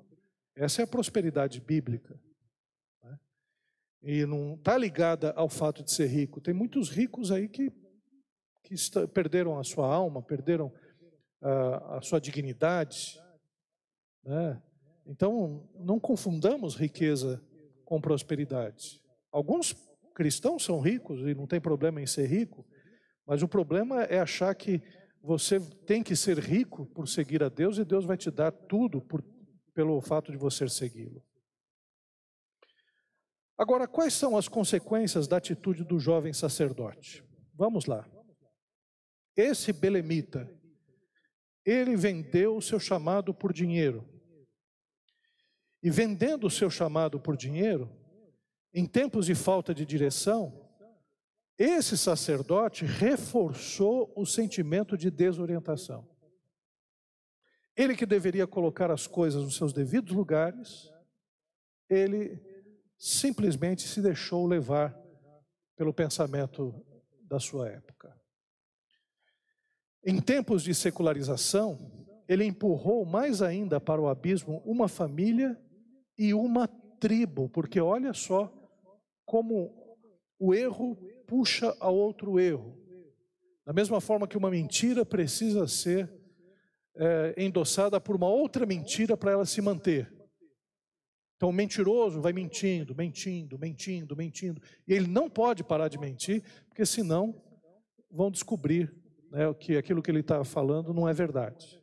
[0.57, 2.21] Essa é a prosperidade bíblica.
[3.01, 3.19] Né?
[4.03, 6.41] E não está ligada ao fato de ser rico.
[6.41, 7.71] Tem muitos ricos aí que,
[8.65, 8.75] que
[9.13, 10.73] perderam a sua alma, perderam
[11.41, 13.21] a, a sua dignidade.
[14.25, 14.61] Né?
[15.07, 17.43] Então, não confundamos riqueza
[17.85, 19.01] com prosperidade.
[19.31, 19.75] Alguns
[20.15, 22.65] cristãos são ricos e não tem problema em ser rico,
[23.27, 24.83] mas o problema é achar que
[25.23, 29.01] você tem que ser rico por seguir a Deus e Deus vai te dar tudo
[29.01, 29.23] por,
[29.75, 31.23] pelo fato de você segui-lo.
[33.57, 37.25] Agora, quais são as consequências da atitude do jovem sacerdote?
[37.55, 38.07] Vamos lá.
[39.37, 40.51] Esse belemita,
[41.65, 44.14] ele vendeu o seu chamado por dinheiro.
[45.85, 47.91] E vendendo o seu chamado por dinheiro,
[48.73, 50.67] em tempos de falta de direção,
[51.59, 56.09] esse sacerdote reforçou o sentimento de desorientação.
[57.77, 60.91] Ele que deveria colocar as coisas nos seus devidos lugares,
[61.87, 62.41] ele
[62.97, 64.99] simplesmente se deixou levar
[65.77, 66.75] pelo pensamento
[67.25, 68.19] da sua época.
[70.03, 75.61] Em tempos de secularização, ele empurrou mais ainda para o abismo uma família
[76.17, 78.53] e uma tribo, porque olha só
[79.25, 79.99] como
[80.39, 80.97] o erro
[81.27, 82.79] puxa a outro erro.
[83.65, 86.13] Da mesma forma que uma mentira precisa ser
[86.97, 90.13] é, endossada por uma outra mentira para ela se manter.
[91.37, 94.63] Então, o mentiroso vai mentindo, mentindo, mentindo, mentindo.
[94.87, 97.43] E ele não pode parar de mentir, porque senão
[98.11, 98.95] vão descobrir
[99.31, 101.83] né, que aquilo que ele está falando não é verdade.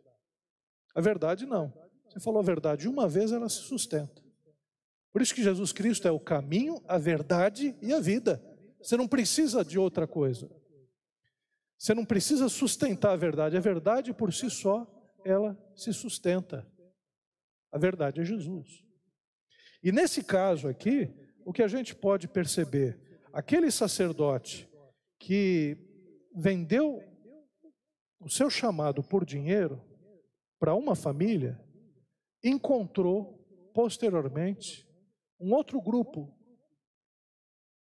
[0.96, 1.74] A verdade não.
[2.12, 4.22] Você falou a verdade uma vez, ela se sustenta.
[5.14, 8.44] Por isso que Jesus Cristo é o caminho, a verdade e a vida.
[8.82, 10.52] Você não precisa de outra coisa.
[11.78, 13.56] Você não precisa sustentar a verdade.
[13.56, 14.86] A verdade por si só,
[15.24, 16.68] ela se sustenta.
[17.72, 18.84] A verdade é Jesus.
[19.82, 21.10] E nesse caso aqui,
[21.46, 23.00] o que a gente pode perceber,
[23.32, 24.70] aquele sacerdote
[25.18, 25.78] que
[26.36, 27.02] vendeu
[28.20, 29.82] o seu chamado por dinheiro
[30.60, 31.58] para uma família,
[32.44, 33.40] encontrou
[33.74, 34.88] posteriormente
[35.40, 36.34] um outro grupo,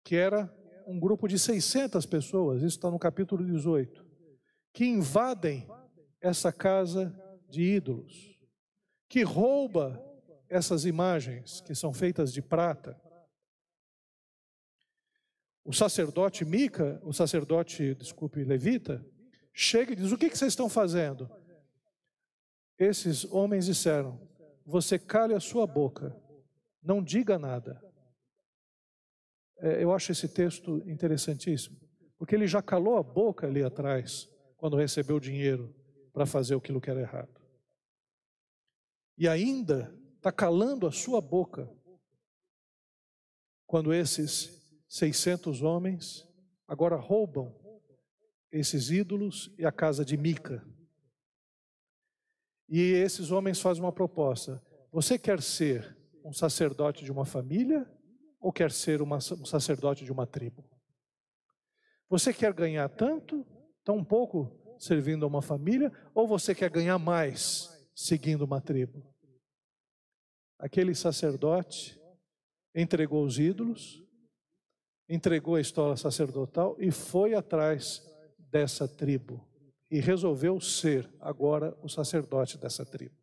[0.03, 0.53] que era
[0.87, 4.05] um grupo de 600 pessoas, isso está no capítulo 18,
[4.73, 5.67] que invadem
[6.19, 7.15] essa casa
[7.49, 8.39] de ídolos,
[9.07, 10.03] que rouba
[10.49, 12.99] essas imagens que são feitas de prata,
[15.63, 19.05] o sacerdote Mica, o sacerdote, desculpe, levita,
[19.53, 21.29] chega e diz: O que, que vocês estão fazendo?
[22.79, 24.19] Esses homens disseram:
[24.71, 26.15] Você cale a sua boca,
[26.81, 27.83] não diga nada.
[29.57, 31.77] É, eu acho esse texto interessantíssimo,
[32.17, 35.75] porque ele já calou a boca ali atrás, quando recebeu dinheiro
[36.13, 37.41] para fazer aquilo que era errado.
[39.17, 41.69] E ainda está calando a sua boca
[43.67, 44.57] quando esses
[44.87, 46.25] 600 homens
[46.65, 47.53] agora roubam
[48.49, 50.65] esses ídolos e a casa de Mica.
[52.73, 57.85] E esses homens fazem uma proposta: você quer ser um sacerdote de uma família
[58.39, 60.63] ou quer ser uma, um sacerdote de uma tribo?
[62.09, 63.45] Você quer ganhar tanto,
[63.83, 69.05] tão pouco servindo a uma família, ou você quer ganhar mais seguindo uma tribo?
[70.57, 71.99] Aquele sacerdote
[72.73, 74.01] entregou os ídolos,
[75.09, 78.01] entregou a estola sacerdotal e foi atrás
[78.39, 79.50] dessa tribo
[79.91, 83.13] e resolveu ser agora o sacerdote dessa tribo.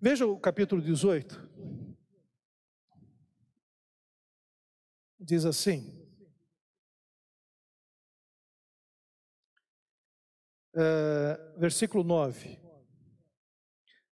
[0.00, 1.48] Veja o capítulo 18.
[5.20, 6.04] Diz assim:
[10.74, 12.58] uh, versículo 9: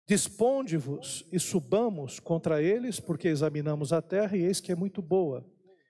[0.06, 5.50] Disponde-vos e subamos contra eles, porque examinamos a terra e eis que é muito boa.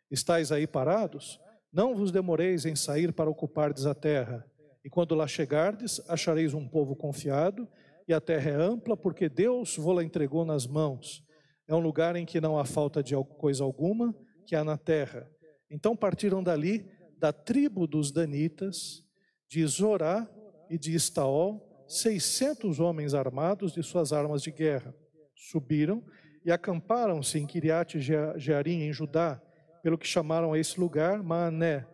[0.10, 1.38] Estais aí parados?
[1.78, 4.44] Não vos demoreis em sair para ocupardes a terra.
[4.84, 7.68] E quando lá chegardes, achareis um povo confiado,
[8.08, 11.24] e a terra é ampla, porque Deus vos-la entregou nas mãos.
[11.68, 14.12] É um lugar em que não há falta de coisa alguma
[14.48, 15.30] que há na terra.
[15.70, 16.84] Então partiram dali,
[17.20, 19.04] da tribo dos Danitas,
[19.48, 20.28] de Zorá
[20.72, 24.96] e de Estaol, 600 homens armados de suas armas de guerra.
[25.36, 26.04] Subiram
[26.44, 29.40] e acamparam-se em Kiriat Jearim, em Judá,
[29.88, 31.88] pelo que chamaram a esse lugar Maané,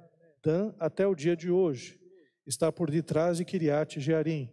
[0.43, 2.01] Dan, até o dia de hoje.
[2.43, 4.49] Está por detrás de Kiriat Jearim.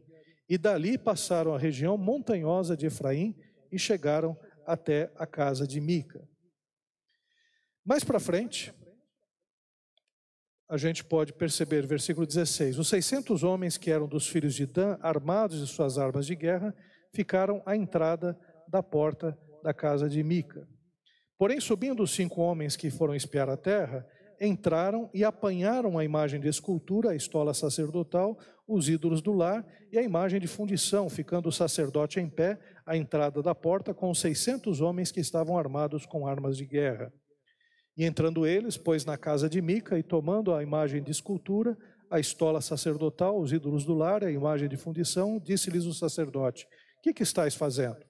[0.47, 3.35] E dali passaram a região montanhosa de Efraim
[3.73, 6.23] e chegaram até a casa de Mica.
[7.83, 8.75] Mais para frente,
[10.69, 14.99] a gente pode perceber, versículo 16: Os 600 homens que eram dos filhos de Dan,
[15.01, 16.75] armados de suas armas de guerra,
[17.15, 20.69] ficaram à entrada da porta da casa de Mica.
[21.41, 24.07] Porém, subindo os cinco homens que foram espiar a terra,
[24.39, 29.97] entraram e apanharam a imagem de escultura, a estola sacerdotal, os ídolos do lar e
[29.97, 34.21] a imagem de fundição, ficando o sacerdote em pé à entrada da porta com os
[34.21, 37.11] 600 homens que estavam armados com armas de guerra.
[37.97, 41.75] E entrando eles, pois na casa de Mica, e tomando a imagem de escultura,
[42.11, 46.69] a estola sacerdotal, os ídolos do lar, a imagem de fundição, disse-lhes o sacerdote:
[47.03, 48.10] Que que estáis fazendo?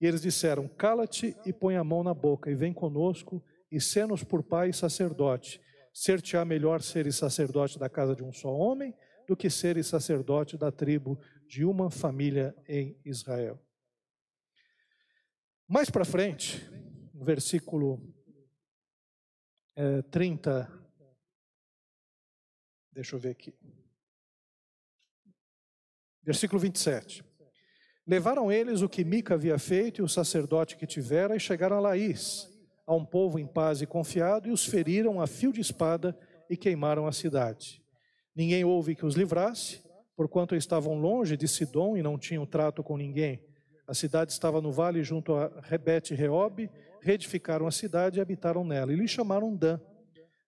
[0.00, 4.22] E eles disseram: Cala-te e põe a mão na boca, e vem conosco, e sê-nos
[4.22, 5.60] por pai e sacerdote.
[5.92, 8.94] Ser-te-á melhor seres sacerdote da casa de um só homem,
[9.26, 13.60] do que seres sacerdote da tribo de uma família em Israel.
[15.66, 16.66] Mais para frente,
[17.12, 18.00] no versículo
[19.76, 20.66] é, 30.
[22.92, 23.54] Deixa eu ver aqui.
[26.22, 27.27] Versículo 27.
[28.08, 31.80] Levaram eles o que Mica havia feito e o sacerdote que tivera e chegaram a
[31.80, 32.48] Laís,
[32.86, 36.18] a um povo em paz e confiado, e os feriram a fio de espada
[36.48, 37.82] e queimaram a cidade.
[38.34, 39.82] Ninguém houve que os livrasse,
[40.16, 43.42] porquanto estavam longe de Sidom e não tinham trato com ninguém.
[43.86, 46.70] A cidade estava no vale junto a Rebete Reobe,
[47.02, 48.90] reedificaram a cidade e habitaram nela.
[48.90, 49.78] E lhe chamaram Dan,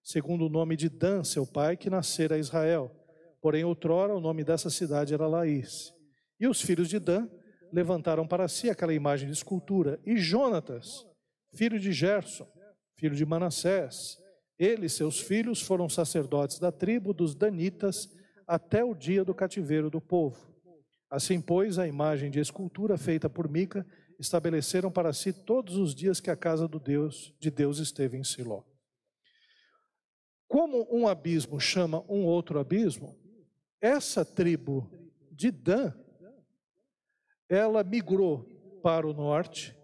[0.03, 2.91] segundo o nome de Dan, seu pai, que nascera Israel.
[3.43, 5.93] Porém, outrora, o nome dessa cidade era Laís.
[6.39, 7.29] E os filhos de Dan
[7.73, 10.01] levantaram para si aquela imagem de escultura.
[10.05, 11.07] E Jonatas,
[11.55, 12.47] filho de Gerson,
[12.97, 14.19] filho de Manassés,
[14.59, 18.09] ele e seus filhos foram sacerdotes da tribo dos Danitas
[18.47, 20.51] até o dia do cativeiro do povo.
[21.09, 23.87] Assim, pois, a imagem de escultura feita por Mica
[24.19, 28.23] estabeleceram para si todos os dias que a casa do Deus, de Deus esteve em
[28.23, 28.63] Siló.
[30.47, 33.17] Como um abismo chama um outro abismo,
[33.81, 34.91] essa tribo
[35.31, 35.95] de Dan,
[37.51, 38.47] ela migrou
[38.81, 39.77] para o norte,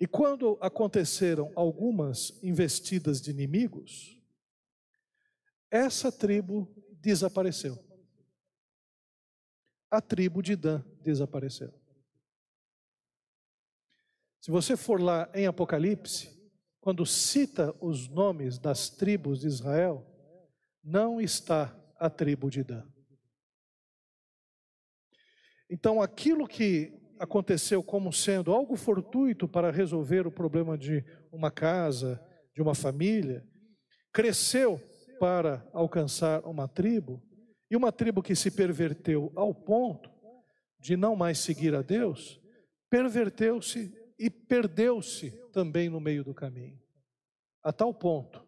[0.00, 4.20] e quando aconteceram algumas investidas de inimigos,
[5.70, 6.68] essa tribo
[7.00, 7.78] desapareceu.
[9.90, 11.72] A tribo de Dan desapareceu.
[14.40, 16.34] Se você for lá em Apocalipse,
[16.80, 20.04] quando cita os nomes das tribos de Israel,
[20.82, 22.93] não está a tribo de Dan.
[25.70, 32.20] Então, aquilo que aconteceu como sendo algo fortuito para resolver o problema de uma casa,
[32.54, 33.44] de uma família,
[34.12, 34.80] cresceu
[35.18, 37.22] para alcançar uma tribo,
[37.70, 40.10] e uma tribo que se perverteu ao ponto
[40.78, 42.40] de não mais seguir a Deus,
[42.90, 46.78] perverteu-se e perdeu-se também no meio do caminho.
[47.62, 48.44] A tal ponto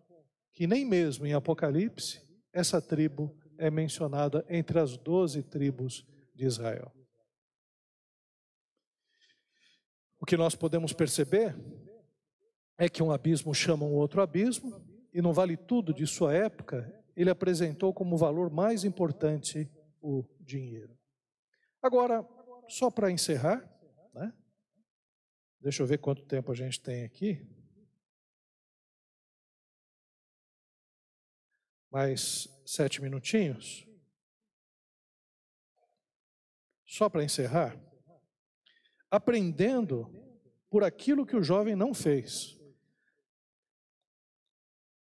[0.53, 2.21] que nem mesmo em Apocalipse
[2.53, 6.93] essa tribo é mencionada entre as doze tribos de Israel.
[10.27, 11.55] O que nós podemos perceber
[12.77, 16.93] é que um abismo chama um outro abismo, e no Vale Tudo de sua época,
[17.15, 19.71] ele apresentou como valor mais importante
[20.03, 20.99] o dinheiro.
[21.81, 22.29] Agora,
[22.67, 23.63] só para encerrar,
[24.13, 24.35] né?
[25.61, 27.47] deixa eu ver quanto tempo a gente tem aqui.
[31.89, 33.87] Mais sete minutinhos.
[36.85, 37.86] Só para encerrar
[39.17, 40.09] aprendendo
[40.71, 42.57] por aquilo que o jovem não fez.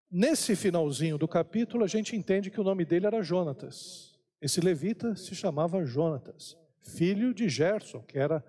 [0.10, 4.18] Nesse finalzinho do capítulo, a gente entende que o nome dele era Jonatas.
[4.42, 8.44] Esse levita se chamava Jonatas, filho de Gerson, que era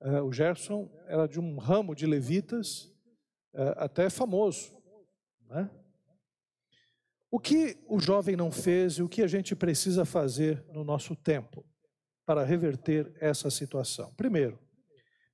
[0.00, 2.84] uh, o Gerson era de um ramo de levitas
[3.54, 4.76] uh, até famoso.
[5.48, 5.68] Né?
[7.30, 11.16] O que o jovem não fez e o que a gente precisa fazer no nosso
[11.16, 11.64] tempo
[12.26, 14.12] para reverter essa situação?
[14.14, 14.58] Primeiro,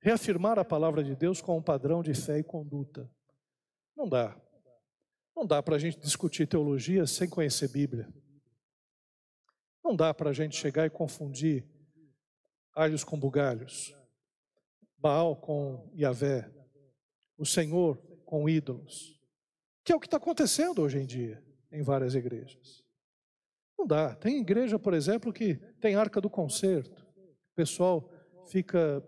[0.07, 3.11] reafirmar a palavra de Deus com um padrão de fé e conduta.
[3.93, 4.39] Não dá.
[5.35, 8.07] Não dá para a gente discutir teologia sem conhecer Bíblia.
[9.83, 11.67] Não dá para a gente chegar e confundir
[12.73, 13.93] alhos com bugalhos,
[14.97, 16.49] Baal com Yahvé,
[17.37, 19.21] o Senhor com ídolos,
[19.83, 22.81] que é o que está acontecendo hoje em dia em várias igrejas.
[23.77, 24.15] Não dá.
[24.15, 27.05] Tem igreja, por exemplo, que tem arca do concerto.
[27.51, 28.09] O pessoal
[28.49, 29.03] fica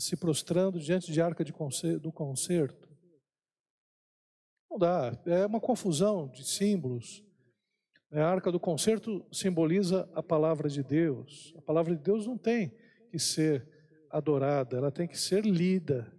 [0.00, 1.52] se prostrando diante de arca de
[2.00, 2.88] do concerto.
[4.70, 7.24] Não dá, é uma confusão de símbolos.
[8.12, 11.54] A arca do concerto simboliza a palavra de Deus.
[11.56, 12.72] A palavra de Deus não tem
[13.10, 13.68] que ser
[14.10, 16.12] adorada, ela tem que ser lida,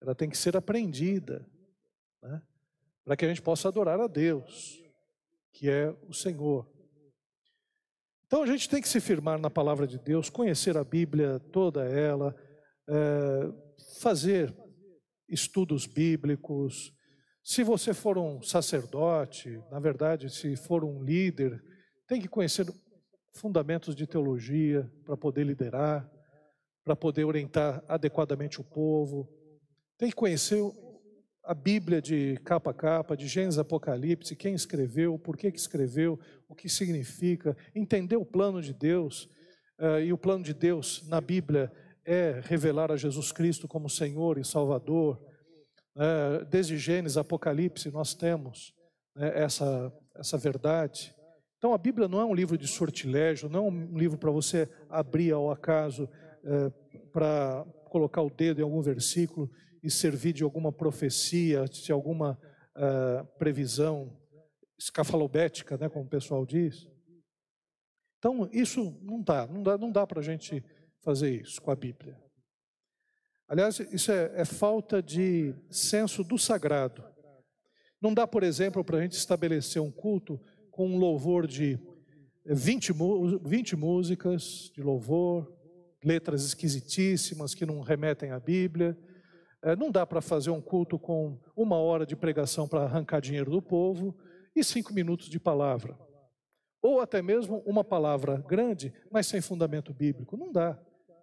[0.00, 1.46] ela tem que ser aprendida,
[2.22, 2.42] né?
[3.04, 4.82] para que a gente possa adorar a Deus,
[5.52, 6.70] que é o Senhor.
[8.26, 11.84] Então a gente tem que se firmar na palavra de Deus, conhecer a Bíblia toda
[11.84, 12.49] ela, é,
[14.00, 14.54] fazer
[15.28, 16.92] estudos bíblicos.
[17.42, 21.62] Se você for um sacerdote, na verdade, se for um líder,
[22.06, 22.66] tem que conhecer
[23.32, 26.10] fundamentos de teologia para poder liderar,
[26.84, 29.28] para poder orientar adequadamente o povo.
[29.96, 30.60] Tem que conhecer
[31.44, 36.18] a Bíblia de capa a capa, de Gênesis Apocalipse, quem escreveu, por que, que escreveu,
[36.48, 39.28] o que significa, entender o plano de Deus.
[39.78, 41.72] Uh, e o plano de Deus na Bíblia
[42.10, 45.16] é revelar a Jesus Cristo como Senhor e Salvador.
[45.96, 48.74] É, desde Gênesis, Apocalipse, nós temos
[49.14, 51.14] né, essa, essa verdade.
[51.56, 54.68] Então, a Bíblia não é um livro de sortilégio, não é um livro para você
[54.88, 56.08] abrir ao acaso,
[56.42, 56.70] é,
[57.12, 59.48] para colocar o dedo em algum versículo
[59.80, 62.36] e servir de alguma profecia, de alguma
[62.76, 64.18] é, previsão
[64.76, 66.88] escafalobética, né, como o pessoal diz.
[68.18, 70.64] Então, isso não dá, não dá, não dá para a gente
[71.02, 72.18] fazer isso com a Bíblia.
[73.48, 77.04] Aliás, isso é, é falta de senso do sagrado.
[78.00, 80.40] Não dá, por exemplo, para a gente estabelecer um culto
[80.70, 81.78] com um louvor de
[82.46, 82.92] 20,
[83.42, 85.52] 20 músicas de louvor,
[86.04, 88.96] letras esquisitíssimas que não remetem à Bíblia.
[89.62, 93.50] É, não dá para fazer um culto com uma hora de pregação para arrancar dinheiro
[93.50, 94.16] do povo
[94.56, 95.98] e cinco minutos de palavra.
[96.82, 100.36] Ou até mesmo uma palavra grande, mas sem fundamento bíblico.
[100.36, 100.80] Não dá.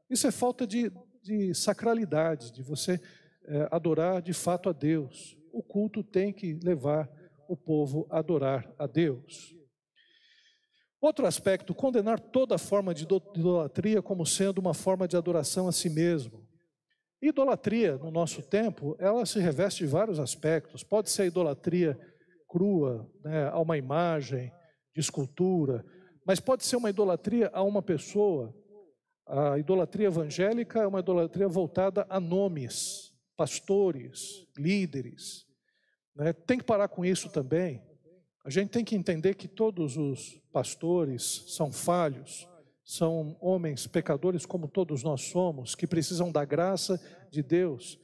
[0.09, 0.91] Isso é falta de,
[1.21, 2.99] de sacralidade, de você
[3.45, 5.37] é, adorar de fato a Deus.
[5.51, 7.09] O culto tem que levar
[7.47, 9.55] o povo a adorar a Deus.
[10.99, 15.89] Outro aspecto, condenar toda forma de idolatria como sendo uma forma de adoração a si
[15.89, 16.45] mesmo.
[17.21, 20.83] Idolatria, no nosso tempo, ela se reveste de vários aspectos.
[20.83, 21.99] Pode ser a idolatria
[22.47, 24.51] crua, né, a uma imagem
[24.93, 25.85] de escultura,
[26.25, 28.53] mas pode ser uma idolatria a uma pessoa,
[29.27, 35.45] a idolatria evangélica é uma idolatria voltada a nomes, pastores, líderes.
[36.15, 36.31] Né?
[36.33, 37.83] Tem que parar com isso também.
[38.45, 42.47] A gente tem que entender que todos os pastores são falhos,
[42.83, 46.97] são homens pecadores como todos nós somos, que precisam da graça
[47.29, 47.99] de Deus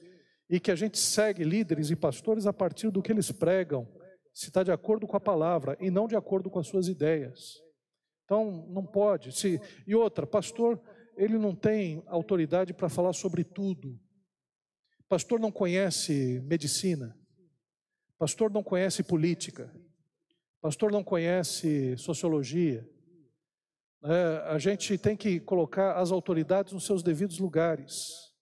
[0.50, 3.88] e que a gente segue líderes e pastores a partir do que eles pregam,
[4.34, 7.62] se está de acordo com a palavra e não de acordo com as suas ideias.
[8.26, 9.32] Então, não pode.
[9.32, 9.62] Se...
[9.88, 10.82] E outra, pastor
[11.16, 14.00] ele não tem autoridade para falar sobre tudo.
[15.08, 17.18] Pastor não conhece medicina.
[18.18, 19.74] Pastor não conhece política.
[20.62, 22.88] Pastor não conhece sociologia.
[24.04, 28.34] É, a gente tem que colocar as autoridades nos seus devidos lugares.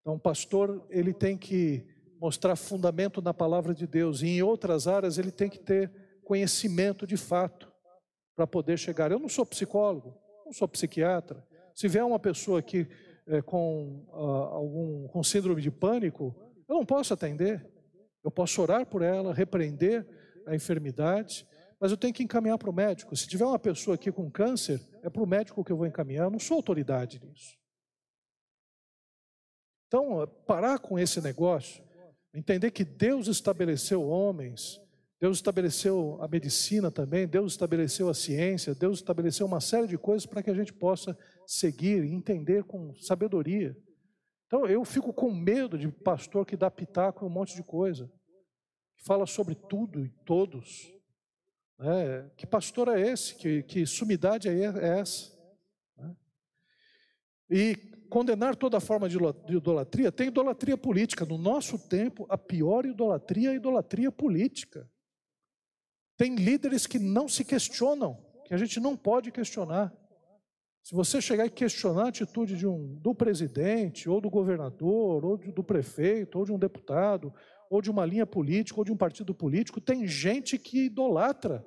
[0.00, 1.86] Então, o pastor ele tem que
[2.20, 5.92] mostrar fundamento na palavra de Deus e em outras áreas ele tem que ter
[6.24, 7.72] conhecimento de fato
[8.34, 9.10] para poder chegar.
[9.10, 11.46] Eu não sou psicólogo, não sou psiquiatra.
[11.78, 12.88] Se vier uma pessoa aqui
[13.24, 16.34] é, com uh, algum com síndrome de pânico,
[16.68, 17.64] eu não posso atender.
[18.24, 20.04] Eu posso orar por ela, repreender
[20.44, 21.46] a enfermidade,
[21.78, 23.14] mas eu tenho que encaminhar para o médico.
[23.14, 26.24] Se tiver uma pessoa aqui com câncer, é para o médico que eu vou encaminhar,
[26.24, 27.56] eu não sou autoridade nisso.
[29.86, 31.80] Então, parar com esse negócio,
[32.34, 34.80] entender que Deus estabeleceu homens,
[35.20, 40.26] Deus estabeleceu a medicina também, Deus estabeleceu a ciência, Deus estabeleceu uma série de coisas
[40.26, 41.16] para que a gente possa
[41.48, 43.74] seguir e entender com sabedoria.
[44.46, 48.12] Então, eu fico com medo de pastor que dá pitaco em um monte de coisa,
[48.94, 50.92] que fala sobre tudo e todos.
[51.80, 53.34] É, que pastor é esse?
[53.34, 55.32] Que, que sumidade é, é essa?
[55.96, 56.14] Né?
[57.48, 57.76] E
[58.10, 59.16] condenar toda forma de
[59.48, 61.24] idolatria, tem idolatria política.
[61.24, 64.90] No nosso tempo, a pior idolatria é a idolatria política.
[66.14, 69.94] Tem líderes que não se questionam, que a gente não pode questionar.
[70.88, 75.36] Se você chegar e questionar a atitude de um, do presidente, ou do governador, ou
[75.36, 77.30] do prefeito, ou de um deputado,
[77.68, 81.62] ou de uma linha política, ou de um partido político, tem gente que idolatra,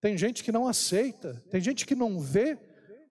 [0.00, 2.58] tem gente que não aceita, tem gente que não vê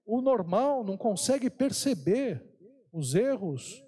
[0.06, 2.44] o normal, não consegue perceber
[2.92, 3.82] os erros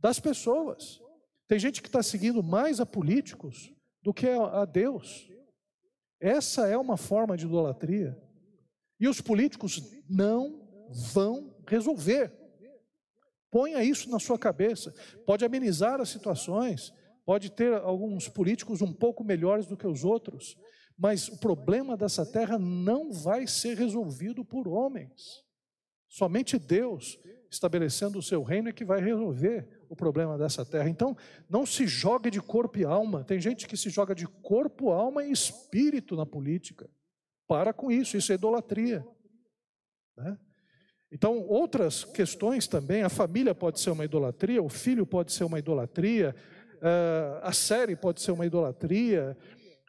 [0.00, 1.00] das pessoas.
[1.46, 5.30] Tem gente que está seguindo mais a políticos do que a Deus.
[6.20, 8.20] Essa é uma forma de idolatria.
[8.98, 10.68] E os políticos não
[11.12, 12.32] vão resolver.
[13.50, 14.94] Ponha isso na sua cabeça.
[15.24, 16.92] Pode amenizar as situações,
[17.24, 20.56] pode ter alguns políticos um pouco melhores do que os outros,
[20.98, 25.44] mas o problema dessa terra não vai ser resolvido por homens.
[26.08, 27.18] Somente Deus,
[27.50, 30.88] estabelecendo o seu reino, é que vai resolver o problema dessa terra.
[30.88, 31.16] Então,
[31.48, 33.24] não se jogue de corpo e alma.
[33.24, 36.88] Tem gente que se joga de corpo, alma e espírito na política.
[37.46, 39.06] Para com isso, isso é idolatria.
[40.16, 40.38] Né?
[41.10, 45.58] Então, outras questões também, a família pode ser uma idolatria, o filho pode ser uma
[45.58, 46.34] idolatria,
[46.76, 49.36] uh, a série pode ser uma idolatria,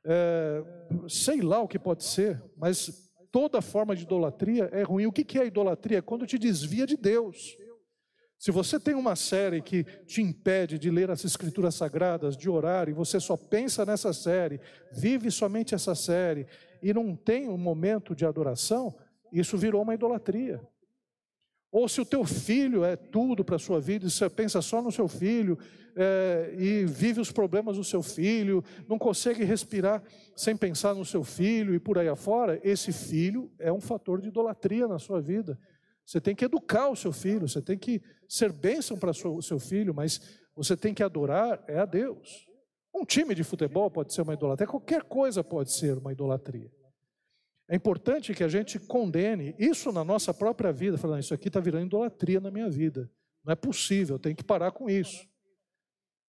[0.05, 5.05] uh, sei lá o que pode ser, mas toda forma de idolatria é ruim.
[5.05, 6.01] O que é idolatria?
[6.01, 7.57] Quando te desvia de Deus.
[8.39, 12.87] Se você tem uma série que te impede de ler as escrituras sagradas, de orar,
[12.87, 14.61] e você só pensa nessa série,
[14.91, 16.45] vive somente essa série,
[16.83, 18.95] e não tem um momento de adoração,
[19.31, 20.61] isso virou uma idolatria.
[21.71, 24.81] Ou se o teu filho é tudo para a sua vida, e você pensa só
[24.81, 25.57] no seu filho,
[25.95, 30.03] é, e vive os problemas do seu filho, não consegue respirar
[30.35, 34.27] sem pensar no seu filho e por aí afora, esse filho é um fator de
[34.27, 35.59] idolatria na sua vida.
[36.05, 39.59] Você tem que educar o seu filho, você tem que ser bênção para o seu
[39.59, 40.21] filho, mas
[40.55, 42.47] você tem que adorar é a Deus.
[42.95, 46.71] Um time de futebol pode ser uma idolatria, qualquer coisa pode ser uma idolatria.
[47.69, 51.59] É importante que a gente condene isso na nossa própria vida, falando, isso aqui está
[51.59, 53.11] virando idolatria na minha vida.
[53.43, 55.27] Não é possível, tenho que parar com isso.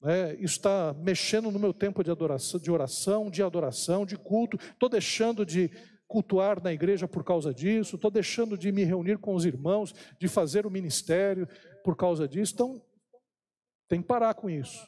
[0.05, 4.57] É, isso está mexendo no meu tempo de adoração, de oração, de adoração, de culto.
[4.57, 5.71] Estou deixando de
[6.07, 7.97] cultuar na igreja por causa disso.
[7.97, 11.49] Estou deixando de me reunir com os irmãos, de fazer o ministério
[11.83, 12.53] por causa disso.
[12.55, 12.83] Então,
[13.89, 14.87] tem que parar com isso.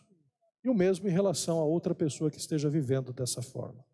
[0.65, 3.85] E o mesmo em relação a outra pessoa que esteja vivendo dessa forma.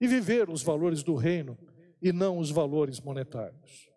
[0.00, 1.58] E viver os valores do reino
[2.00, 3.88] e não os valores monetários.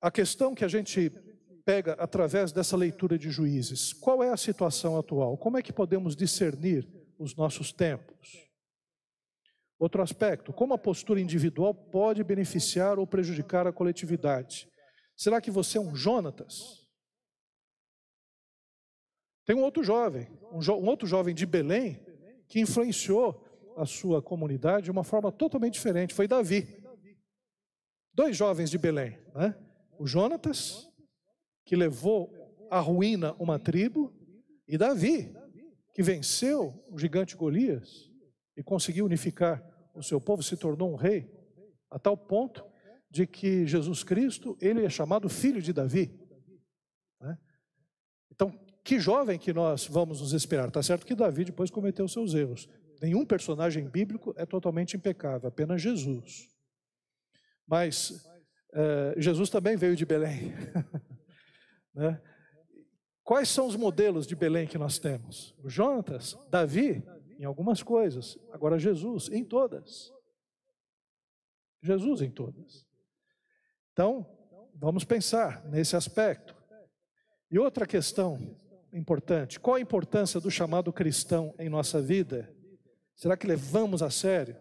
[0.00, 1.10] A questão que a gente
[1.64, 3.92] pega através dessa leitura de juízes.
[3.92, 5.38] Qual é a situação atual?
[5.38, 6.86] Como é que podemos discernir
[7.18, 8.44] os nossos tempos?
[9.78, 14.68] Outro aspecto, como a postura individual pode beneficiar ou prejudicar a coletividade?
[15.16, 16.84] Será que você é um Jonatas?
[19.44, 22.02] Tem um outro jovem, um, jo um outro jovem de Belém,
[22.48, 23.43] que influenciou
[23.76, 26.14] a sua comunidade de uma forma totalmente diferente.
[26.14, 26.82] Foi Davi.
[28.12, 29.56] Dois jovens de Belém, né?
[29.98, 30.88] o Jonatas
[31.64, 32.32] que levou
[32.70, 34.12] à ruína uma tribo,
[34.66, 35.34] e Davi,
[35.92, 38.10] que venceu o gigante Golias
[38.56, 39.62] e conseguiu unificar
[39.94, 41.30] o seu povo, se tornou um rei,
[41.90, 42.64] a tal ponto
[43.10, 46.18] de que Jesus Cristo, ele é chamado filho de Davi.
[47.20, 47.38] Né?
[48.32, 48.52] Então,
[48.82, 50.68] que jovem que nós vamos nos esperar?
[50.68, 52.68] Está certo que Davi depois cometeu seus erros.
[53.04, 56.48] Nenhum personagem bíblico é totalmente impecável, apenas Jesus.
[57.66, 58.26] Mas
[58.72, 60.52] eh, Jesus também veio de Belém.
[61.94, 62.20] Né?
[63.22, 65.54] Quais são os modelos de Belém que nós temos?
[65.62, 67.04] O Jonatas, Davi,
[67.38, 70.12] em algumas coisas, agora Jesus, em todas.
[71.80, 72.84] Jesus em todas.
[73.92, 74.26] Então,
[74.74, 76.56] vamos pensar nesse aspecto.
[77.48, 78.56] E outra questão
[78.92, 82.52] importante: qual a importância do chamado cristão em nossa vida?
[83.14, 84.56] Será que levamos a sério?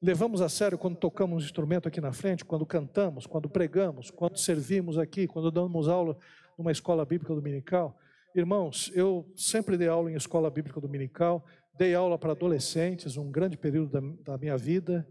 [0.00, 4.38] Levamos a sério quando tocamos um instrumento aqui na frente, quando cantamos, quando pregamos, quando
[4.38, 6.16] servimos aqui, quando damos aula
[6.58, 7.98] numa escola bíblica dominical?
[8.34, 11.44] Irmãos, eu sempre dei aula em escola bíblica dominical,
[11.78, 15.08] dei aula para adolescentes, um grande período da, da minha vida,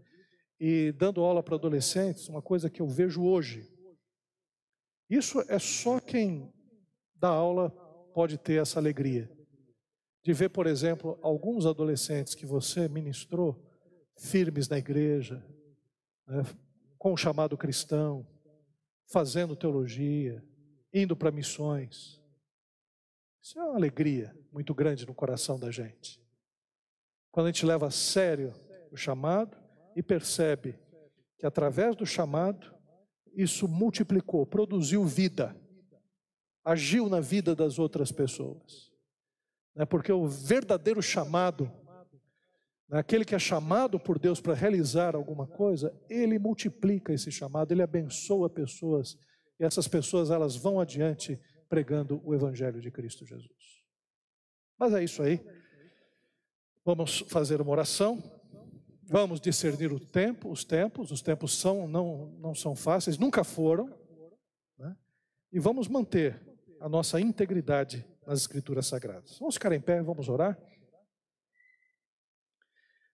[0.58, 3.68] e dando aula para adolescentes, uma coisa que eu vejo hoje.
[5.10, 6.52] Isso é só quem
[7.14, 7.70] dá aula
[8.14, 9.30] pode ter essa alegria.
[10.26, 13.64] De ver, por exemplo, alguns adolescentes que você ministrou
[14.18, 15.40] firmes na igreja,
[16.26, 16.44] né,
[16.98, 18.26] com o chamado cristão,
[19.06, 20.44] fazendo teologia,
[20.92, 22.20] indo para missões.
[23.40, 26.20] Isso é uma alegria muito grande no coração da gente.
[27.30, 28.52] Quando a gente leva a sério
[28.90, 29.56] o chamado
[29.94, 30.76] e percebe
[31.38, 32.74] que através do chamado,
[33.32, 35.54] isso multiplicou, produziu vida
[36.64, 38.90] agiu na vida das outras pessoas.
[39.76, 39.84] Né?
[39.84, 41.70] Porque o verdadeiro chamado,
[42.88, 42.98] né?
[42.98, 47.82] aquele que é chamado por Deus para realizar alguma coisa, ele multiplica esse chamado, ele
[47.82, 49.18] abençoa pessoas,
[49.60, 53.84] e essas pessoas elas vão adiante pregando o Evangelho de Cristo Jesus.
[54.78, 55.44] Mas é isso aí.
[56.84, 58.22] Vamos fazer uma oração.
[59.02, 61.10] Vamos discernir o tempo, os tempos.
[61.10, 63.88] Os tempos são não não são fáceis, nunca foram.
[64.78, 64.94] Né?
[65.50, 66.40] E vamos manter
[66.78, 69.38] a nossa integridade nas Escrituras Sagradas.
[69.38, 70.58] Vamos ficar em pé, vamos orar.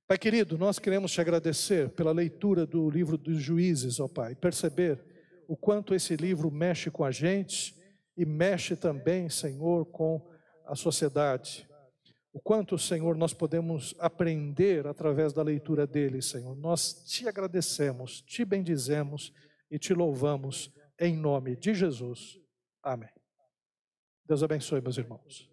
[0.09, 5.03] Pai querido, nós queremos te agradecer pela leitura do livro dos juízes, ó Pai, perceber
[5.47, 7.75] o quanto esse livro mexe com a gente
[8.17, 10.31] e mexe também, Senhor, com
[10.67, 11.69] a sociedade.
[12.33, 16.57] O quanto, Senhor, nós podemos aprender através da leitura dele, Senhor.
[16.57, 19.33] Nós te agradecemos, te bendizemos
[19.71, 22.39] e te louvamos em nome de Jesus.
[22.83, 23.22] Amém.
[24.27, 25.52] Deus abençoe, meus irmãos.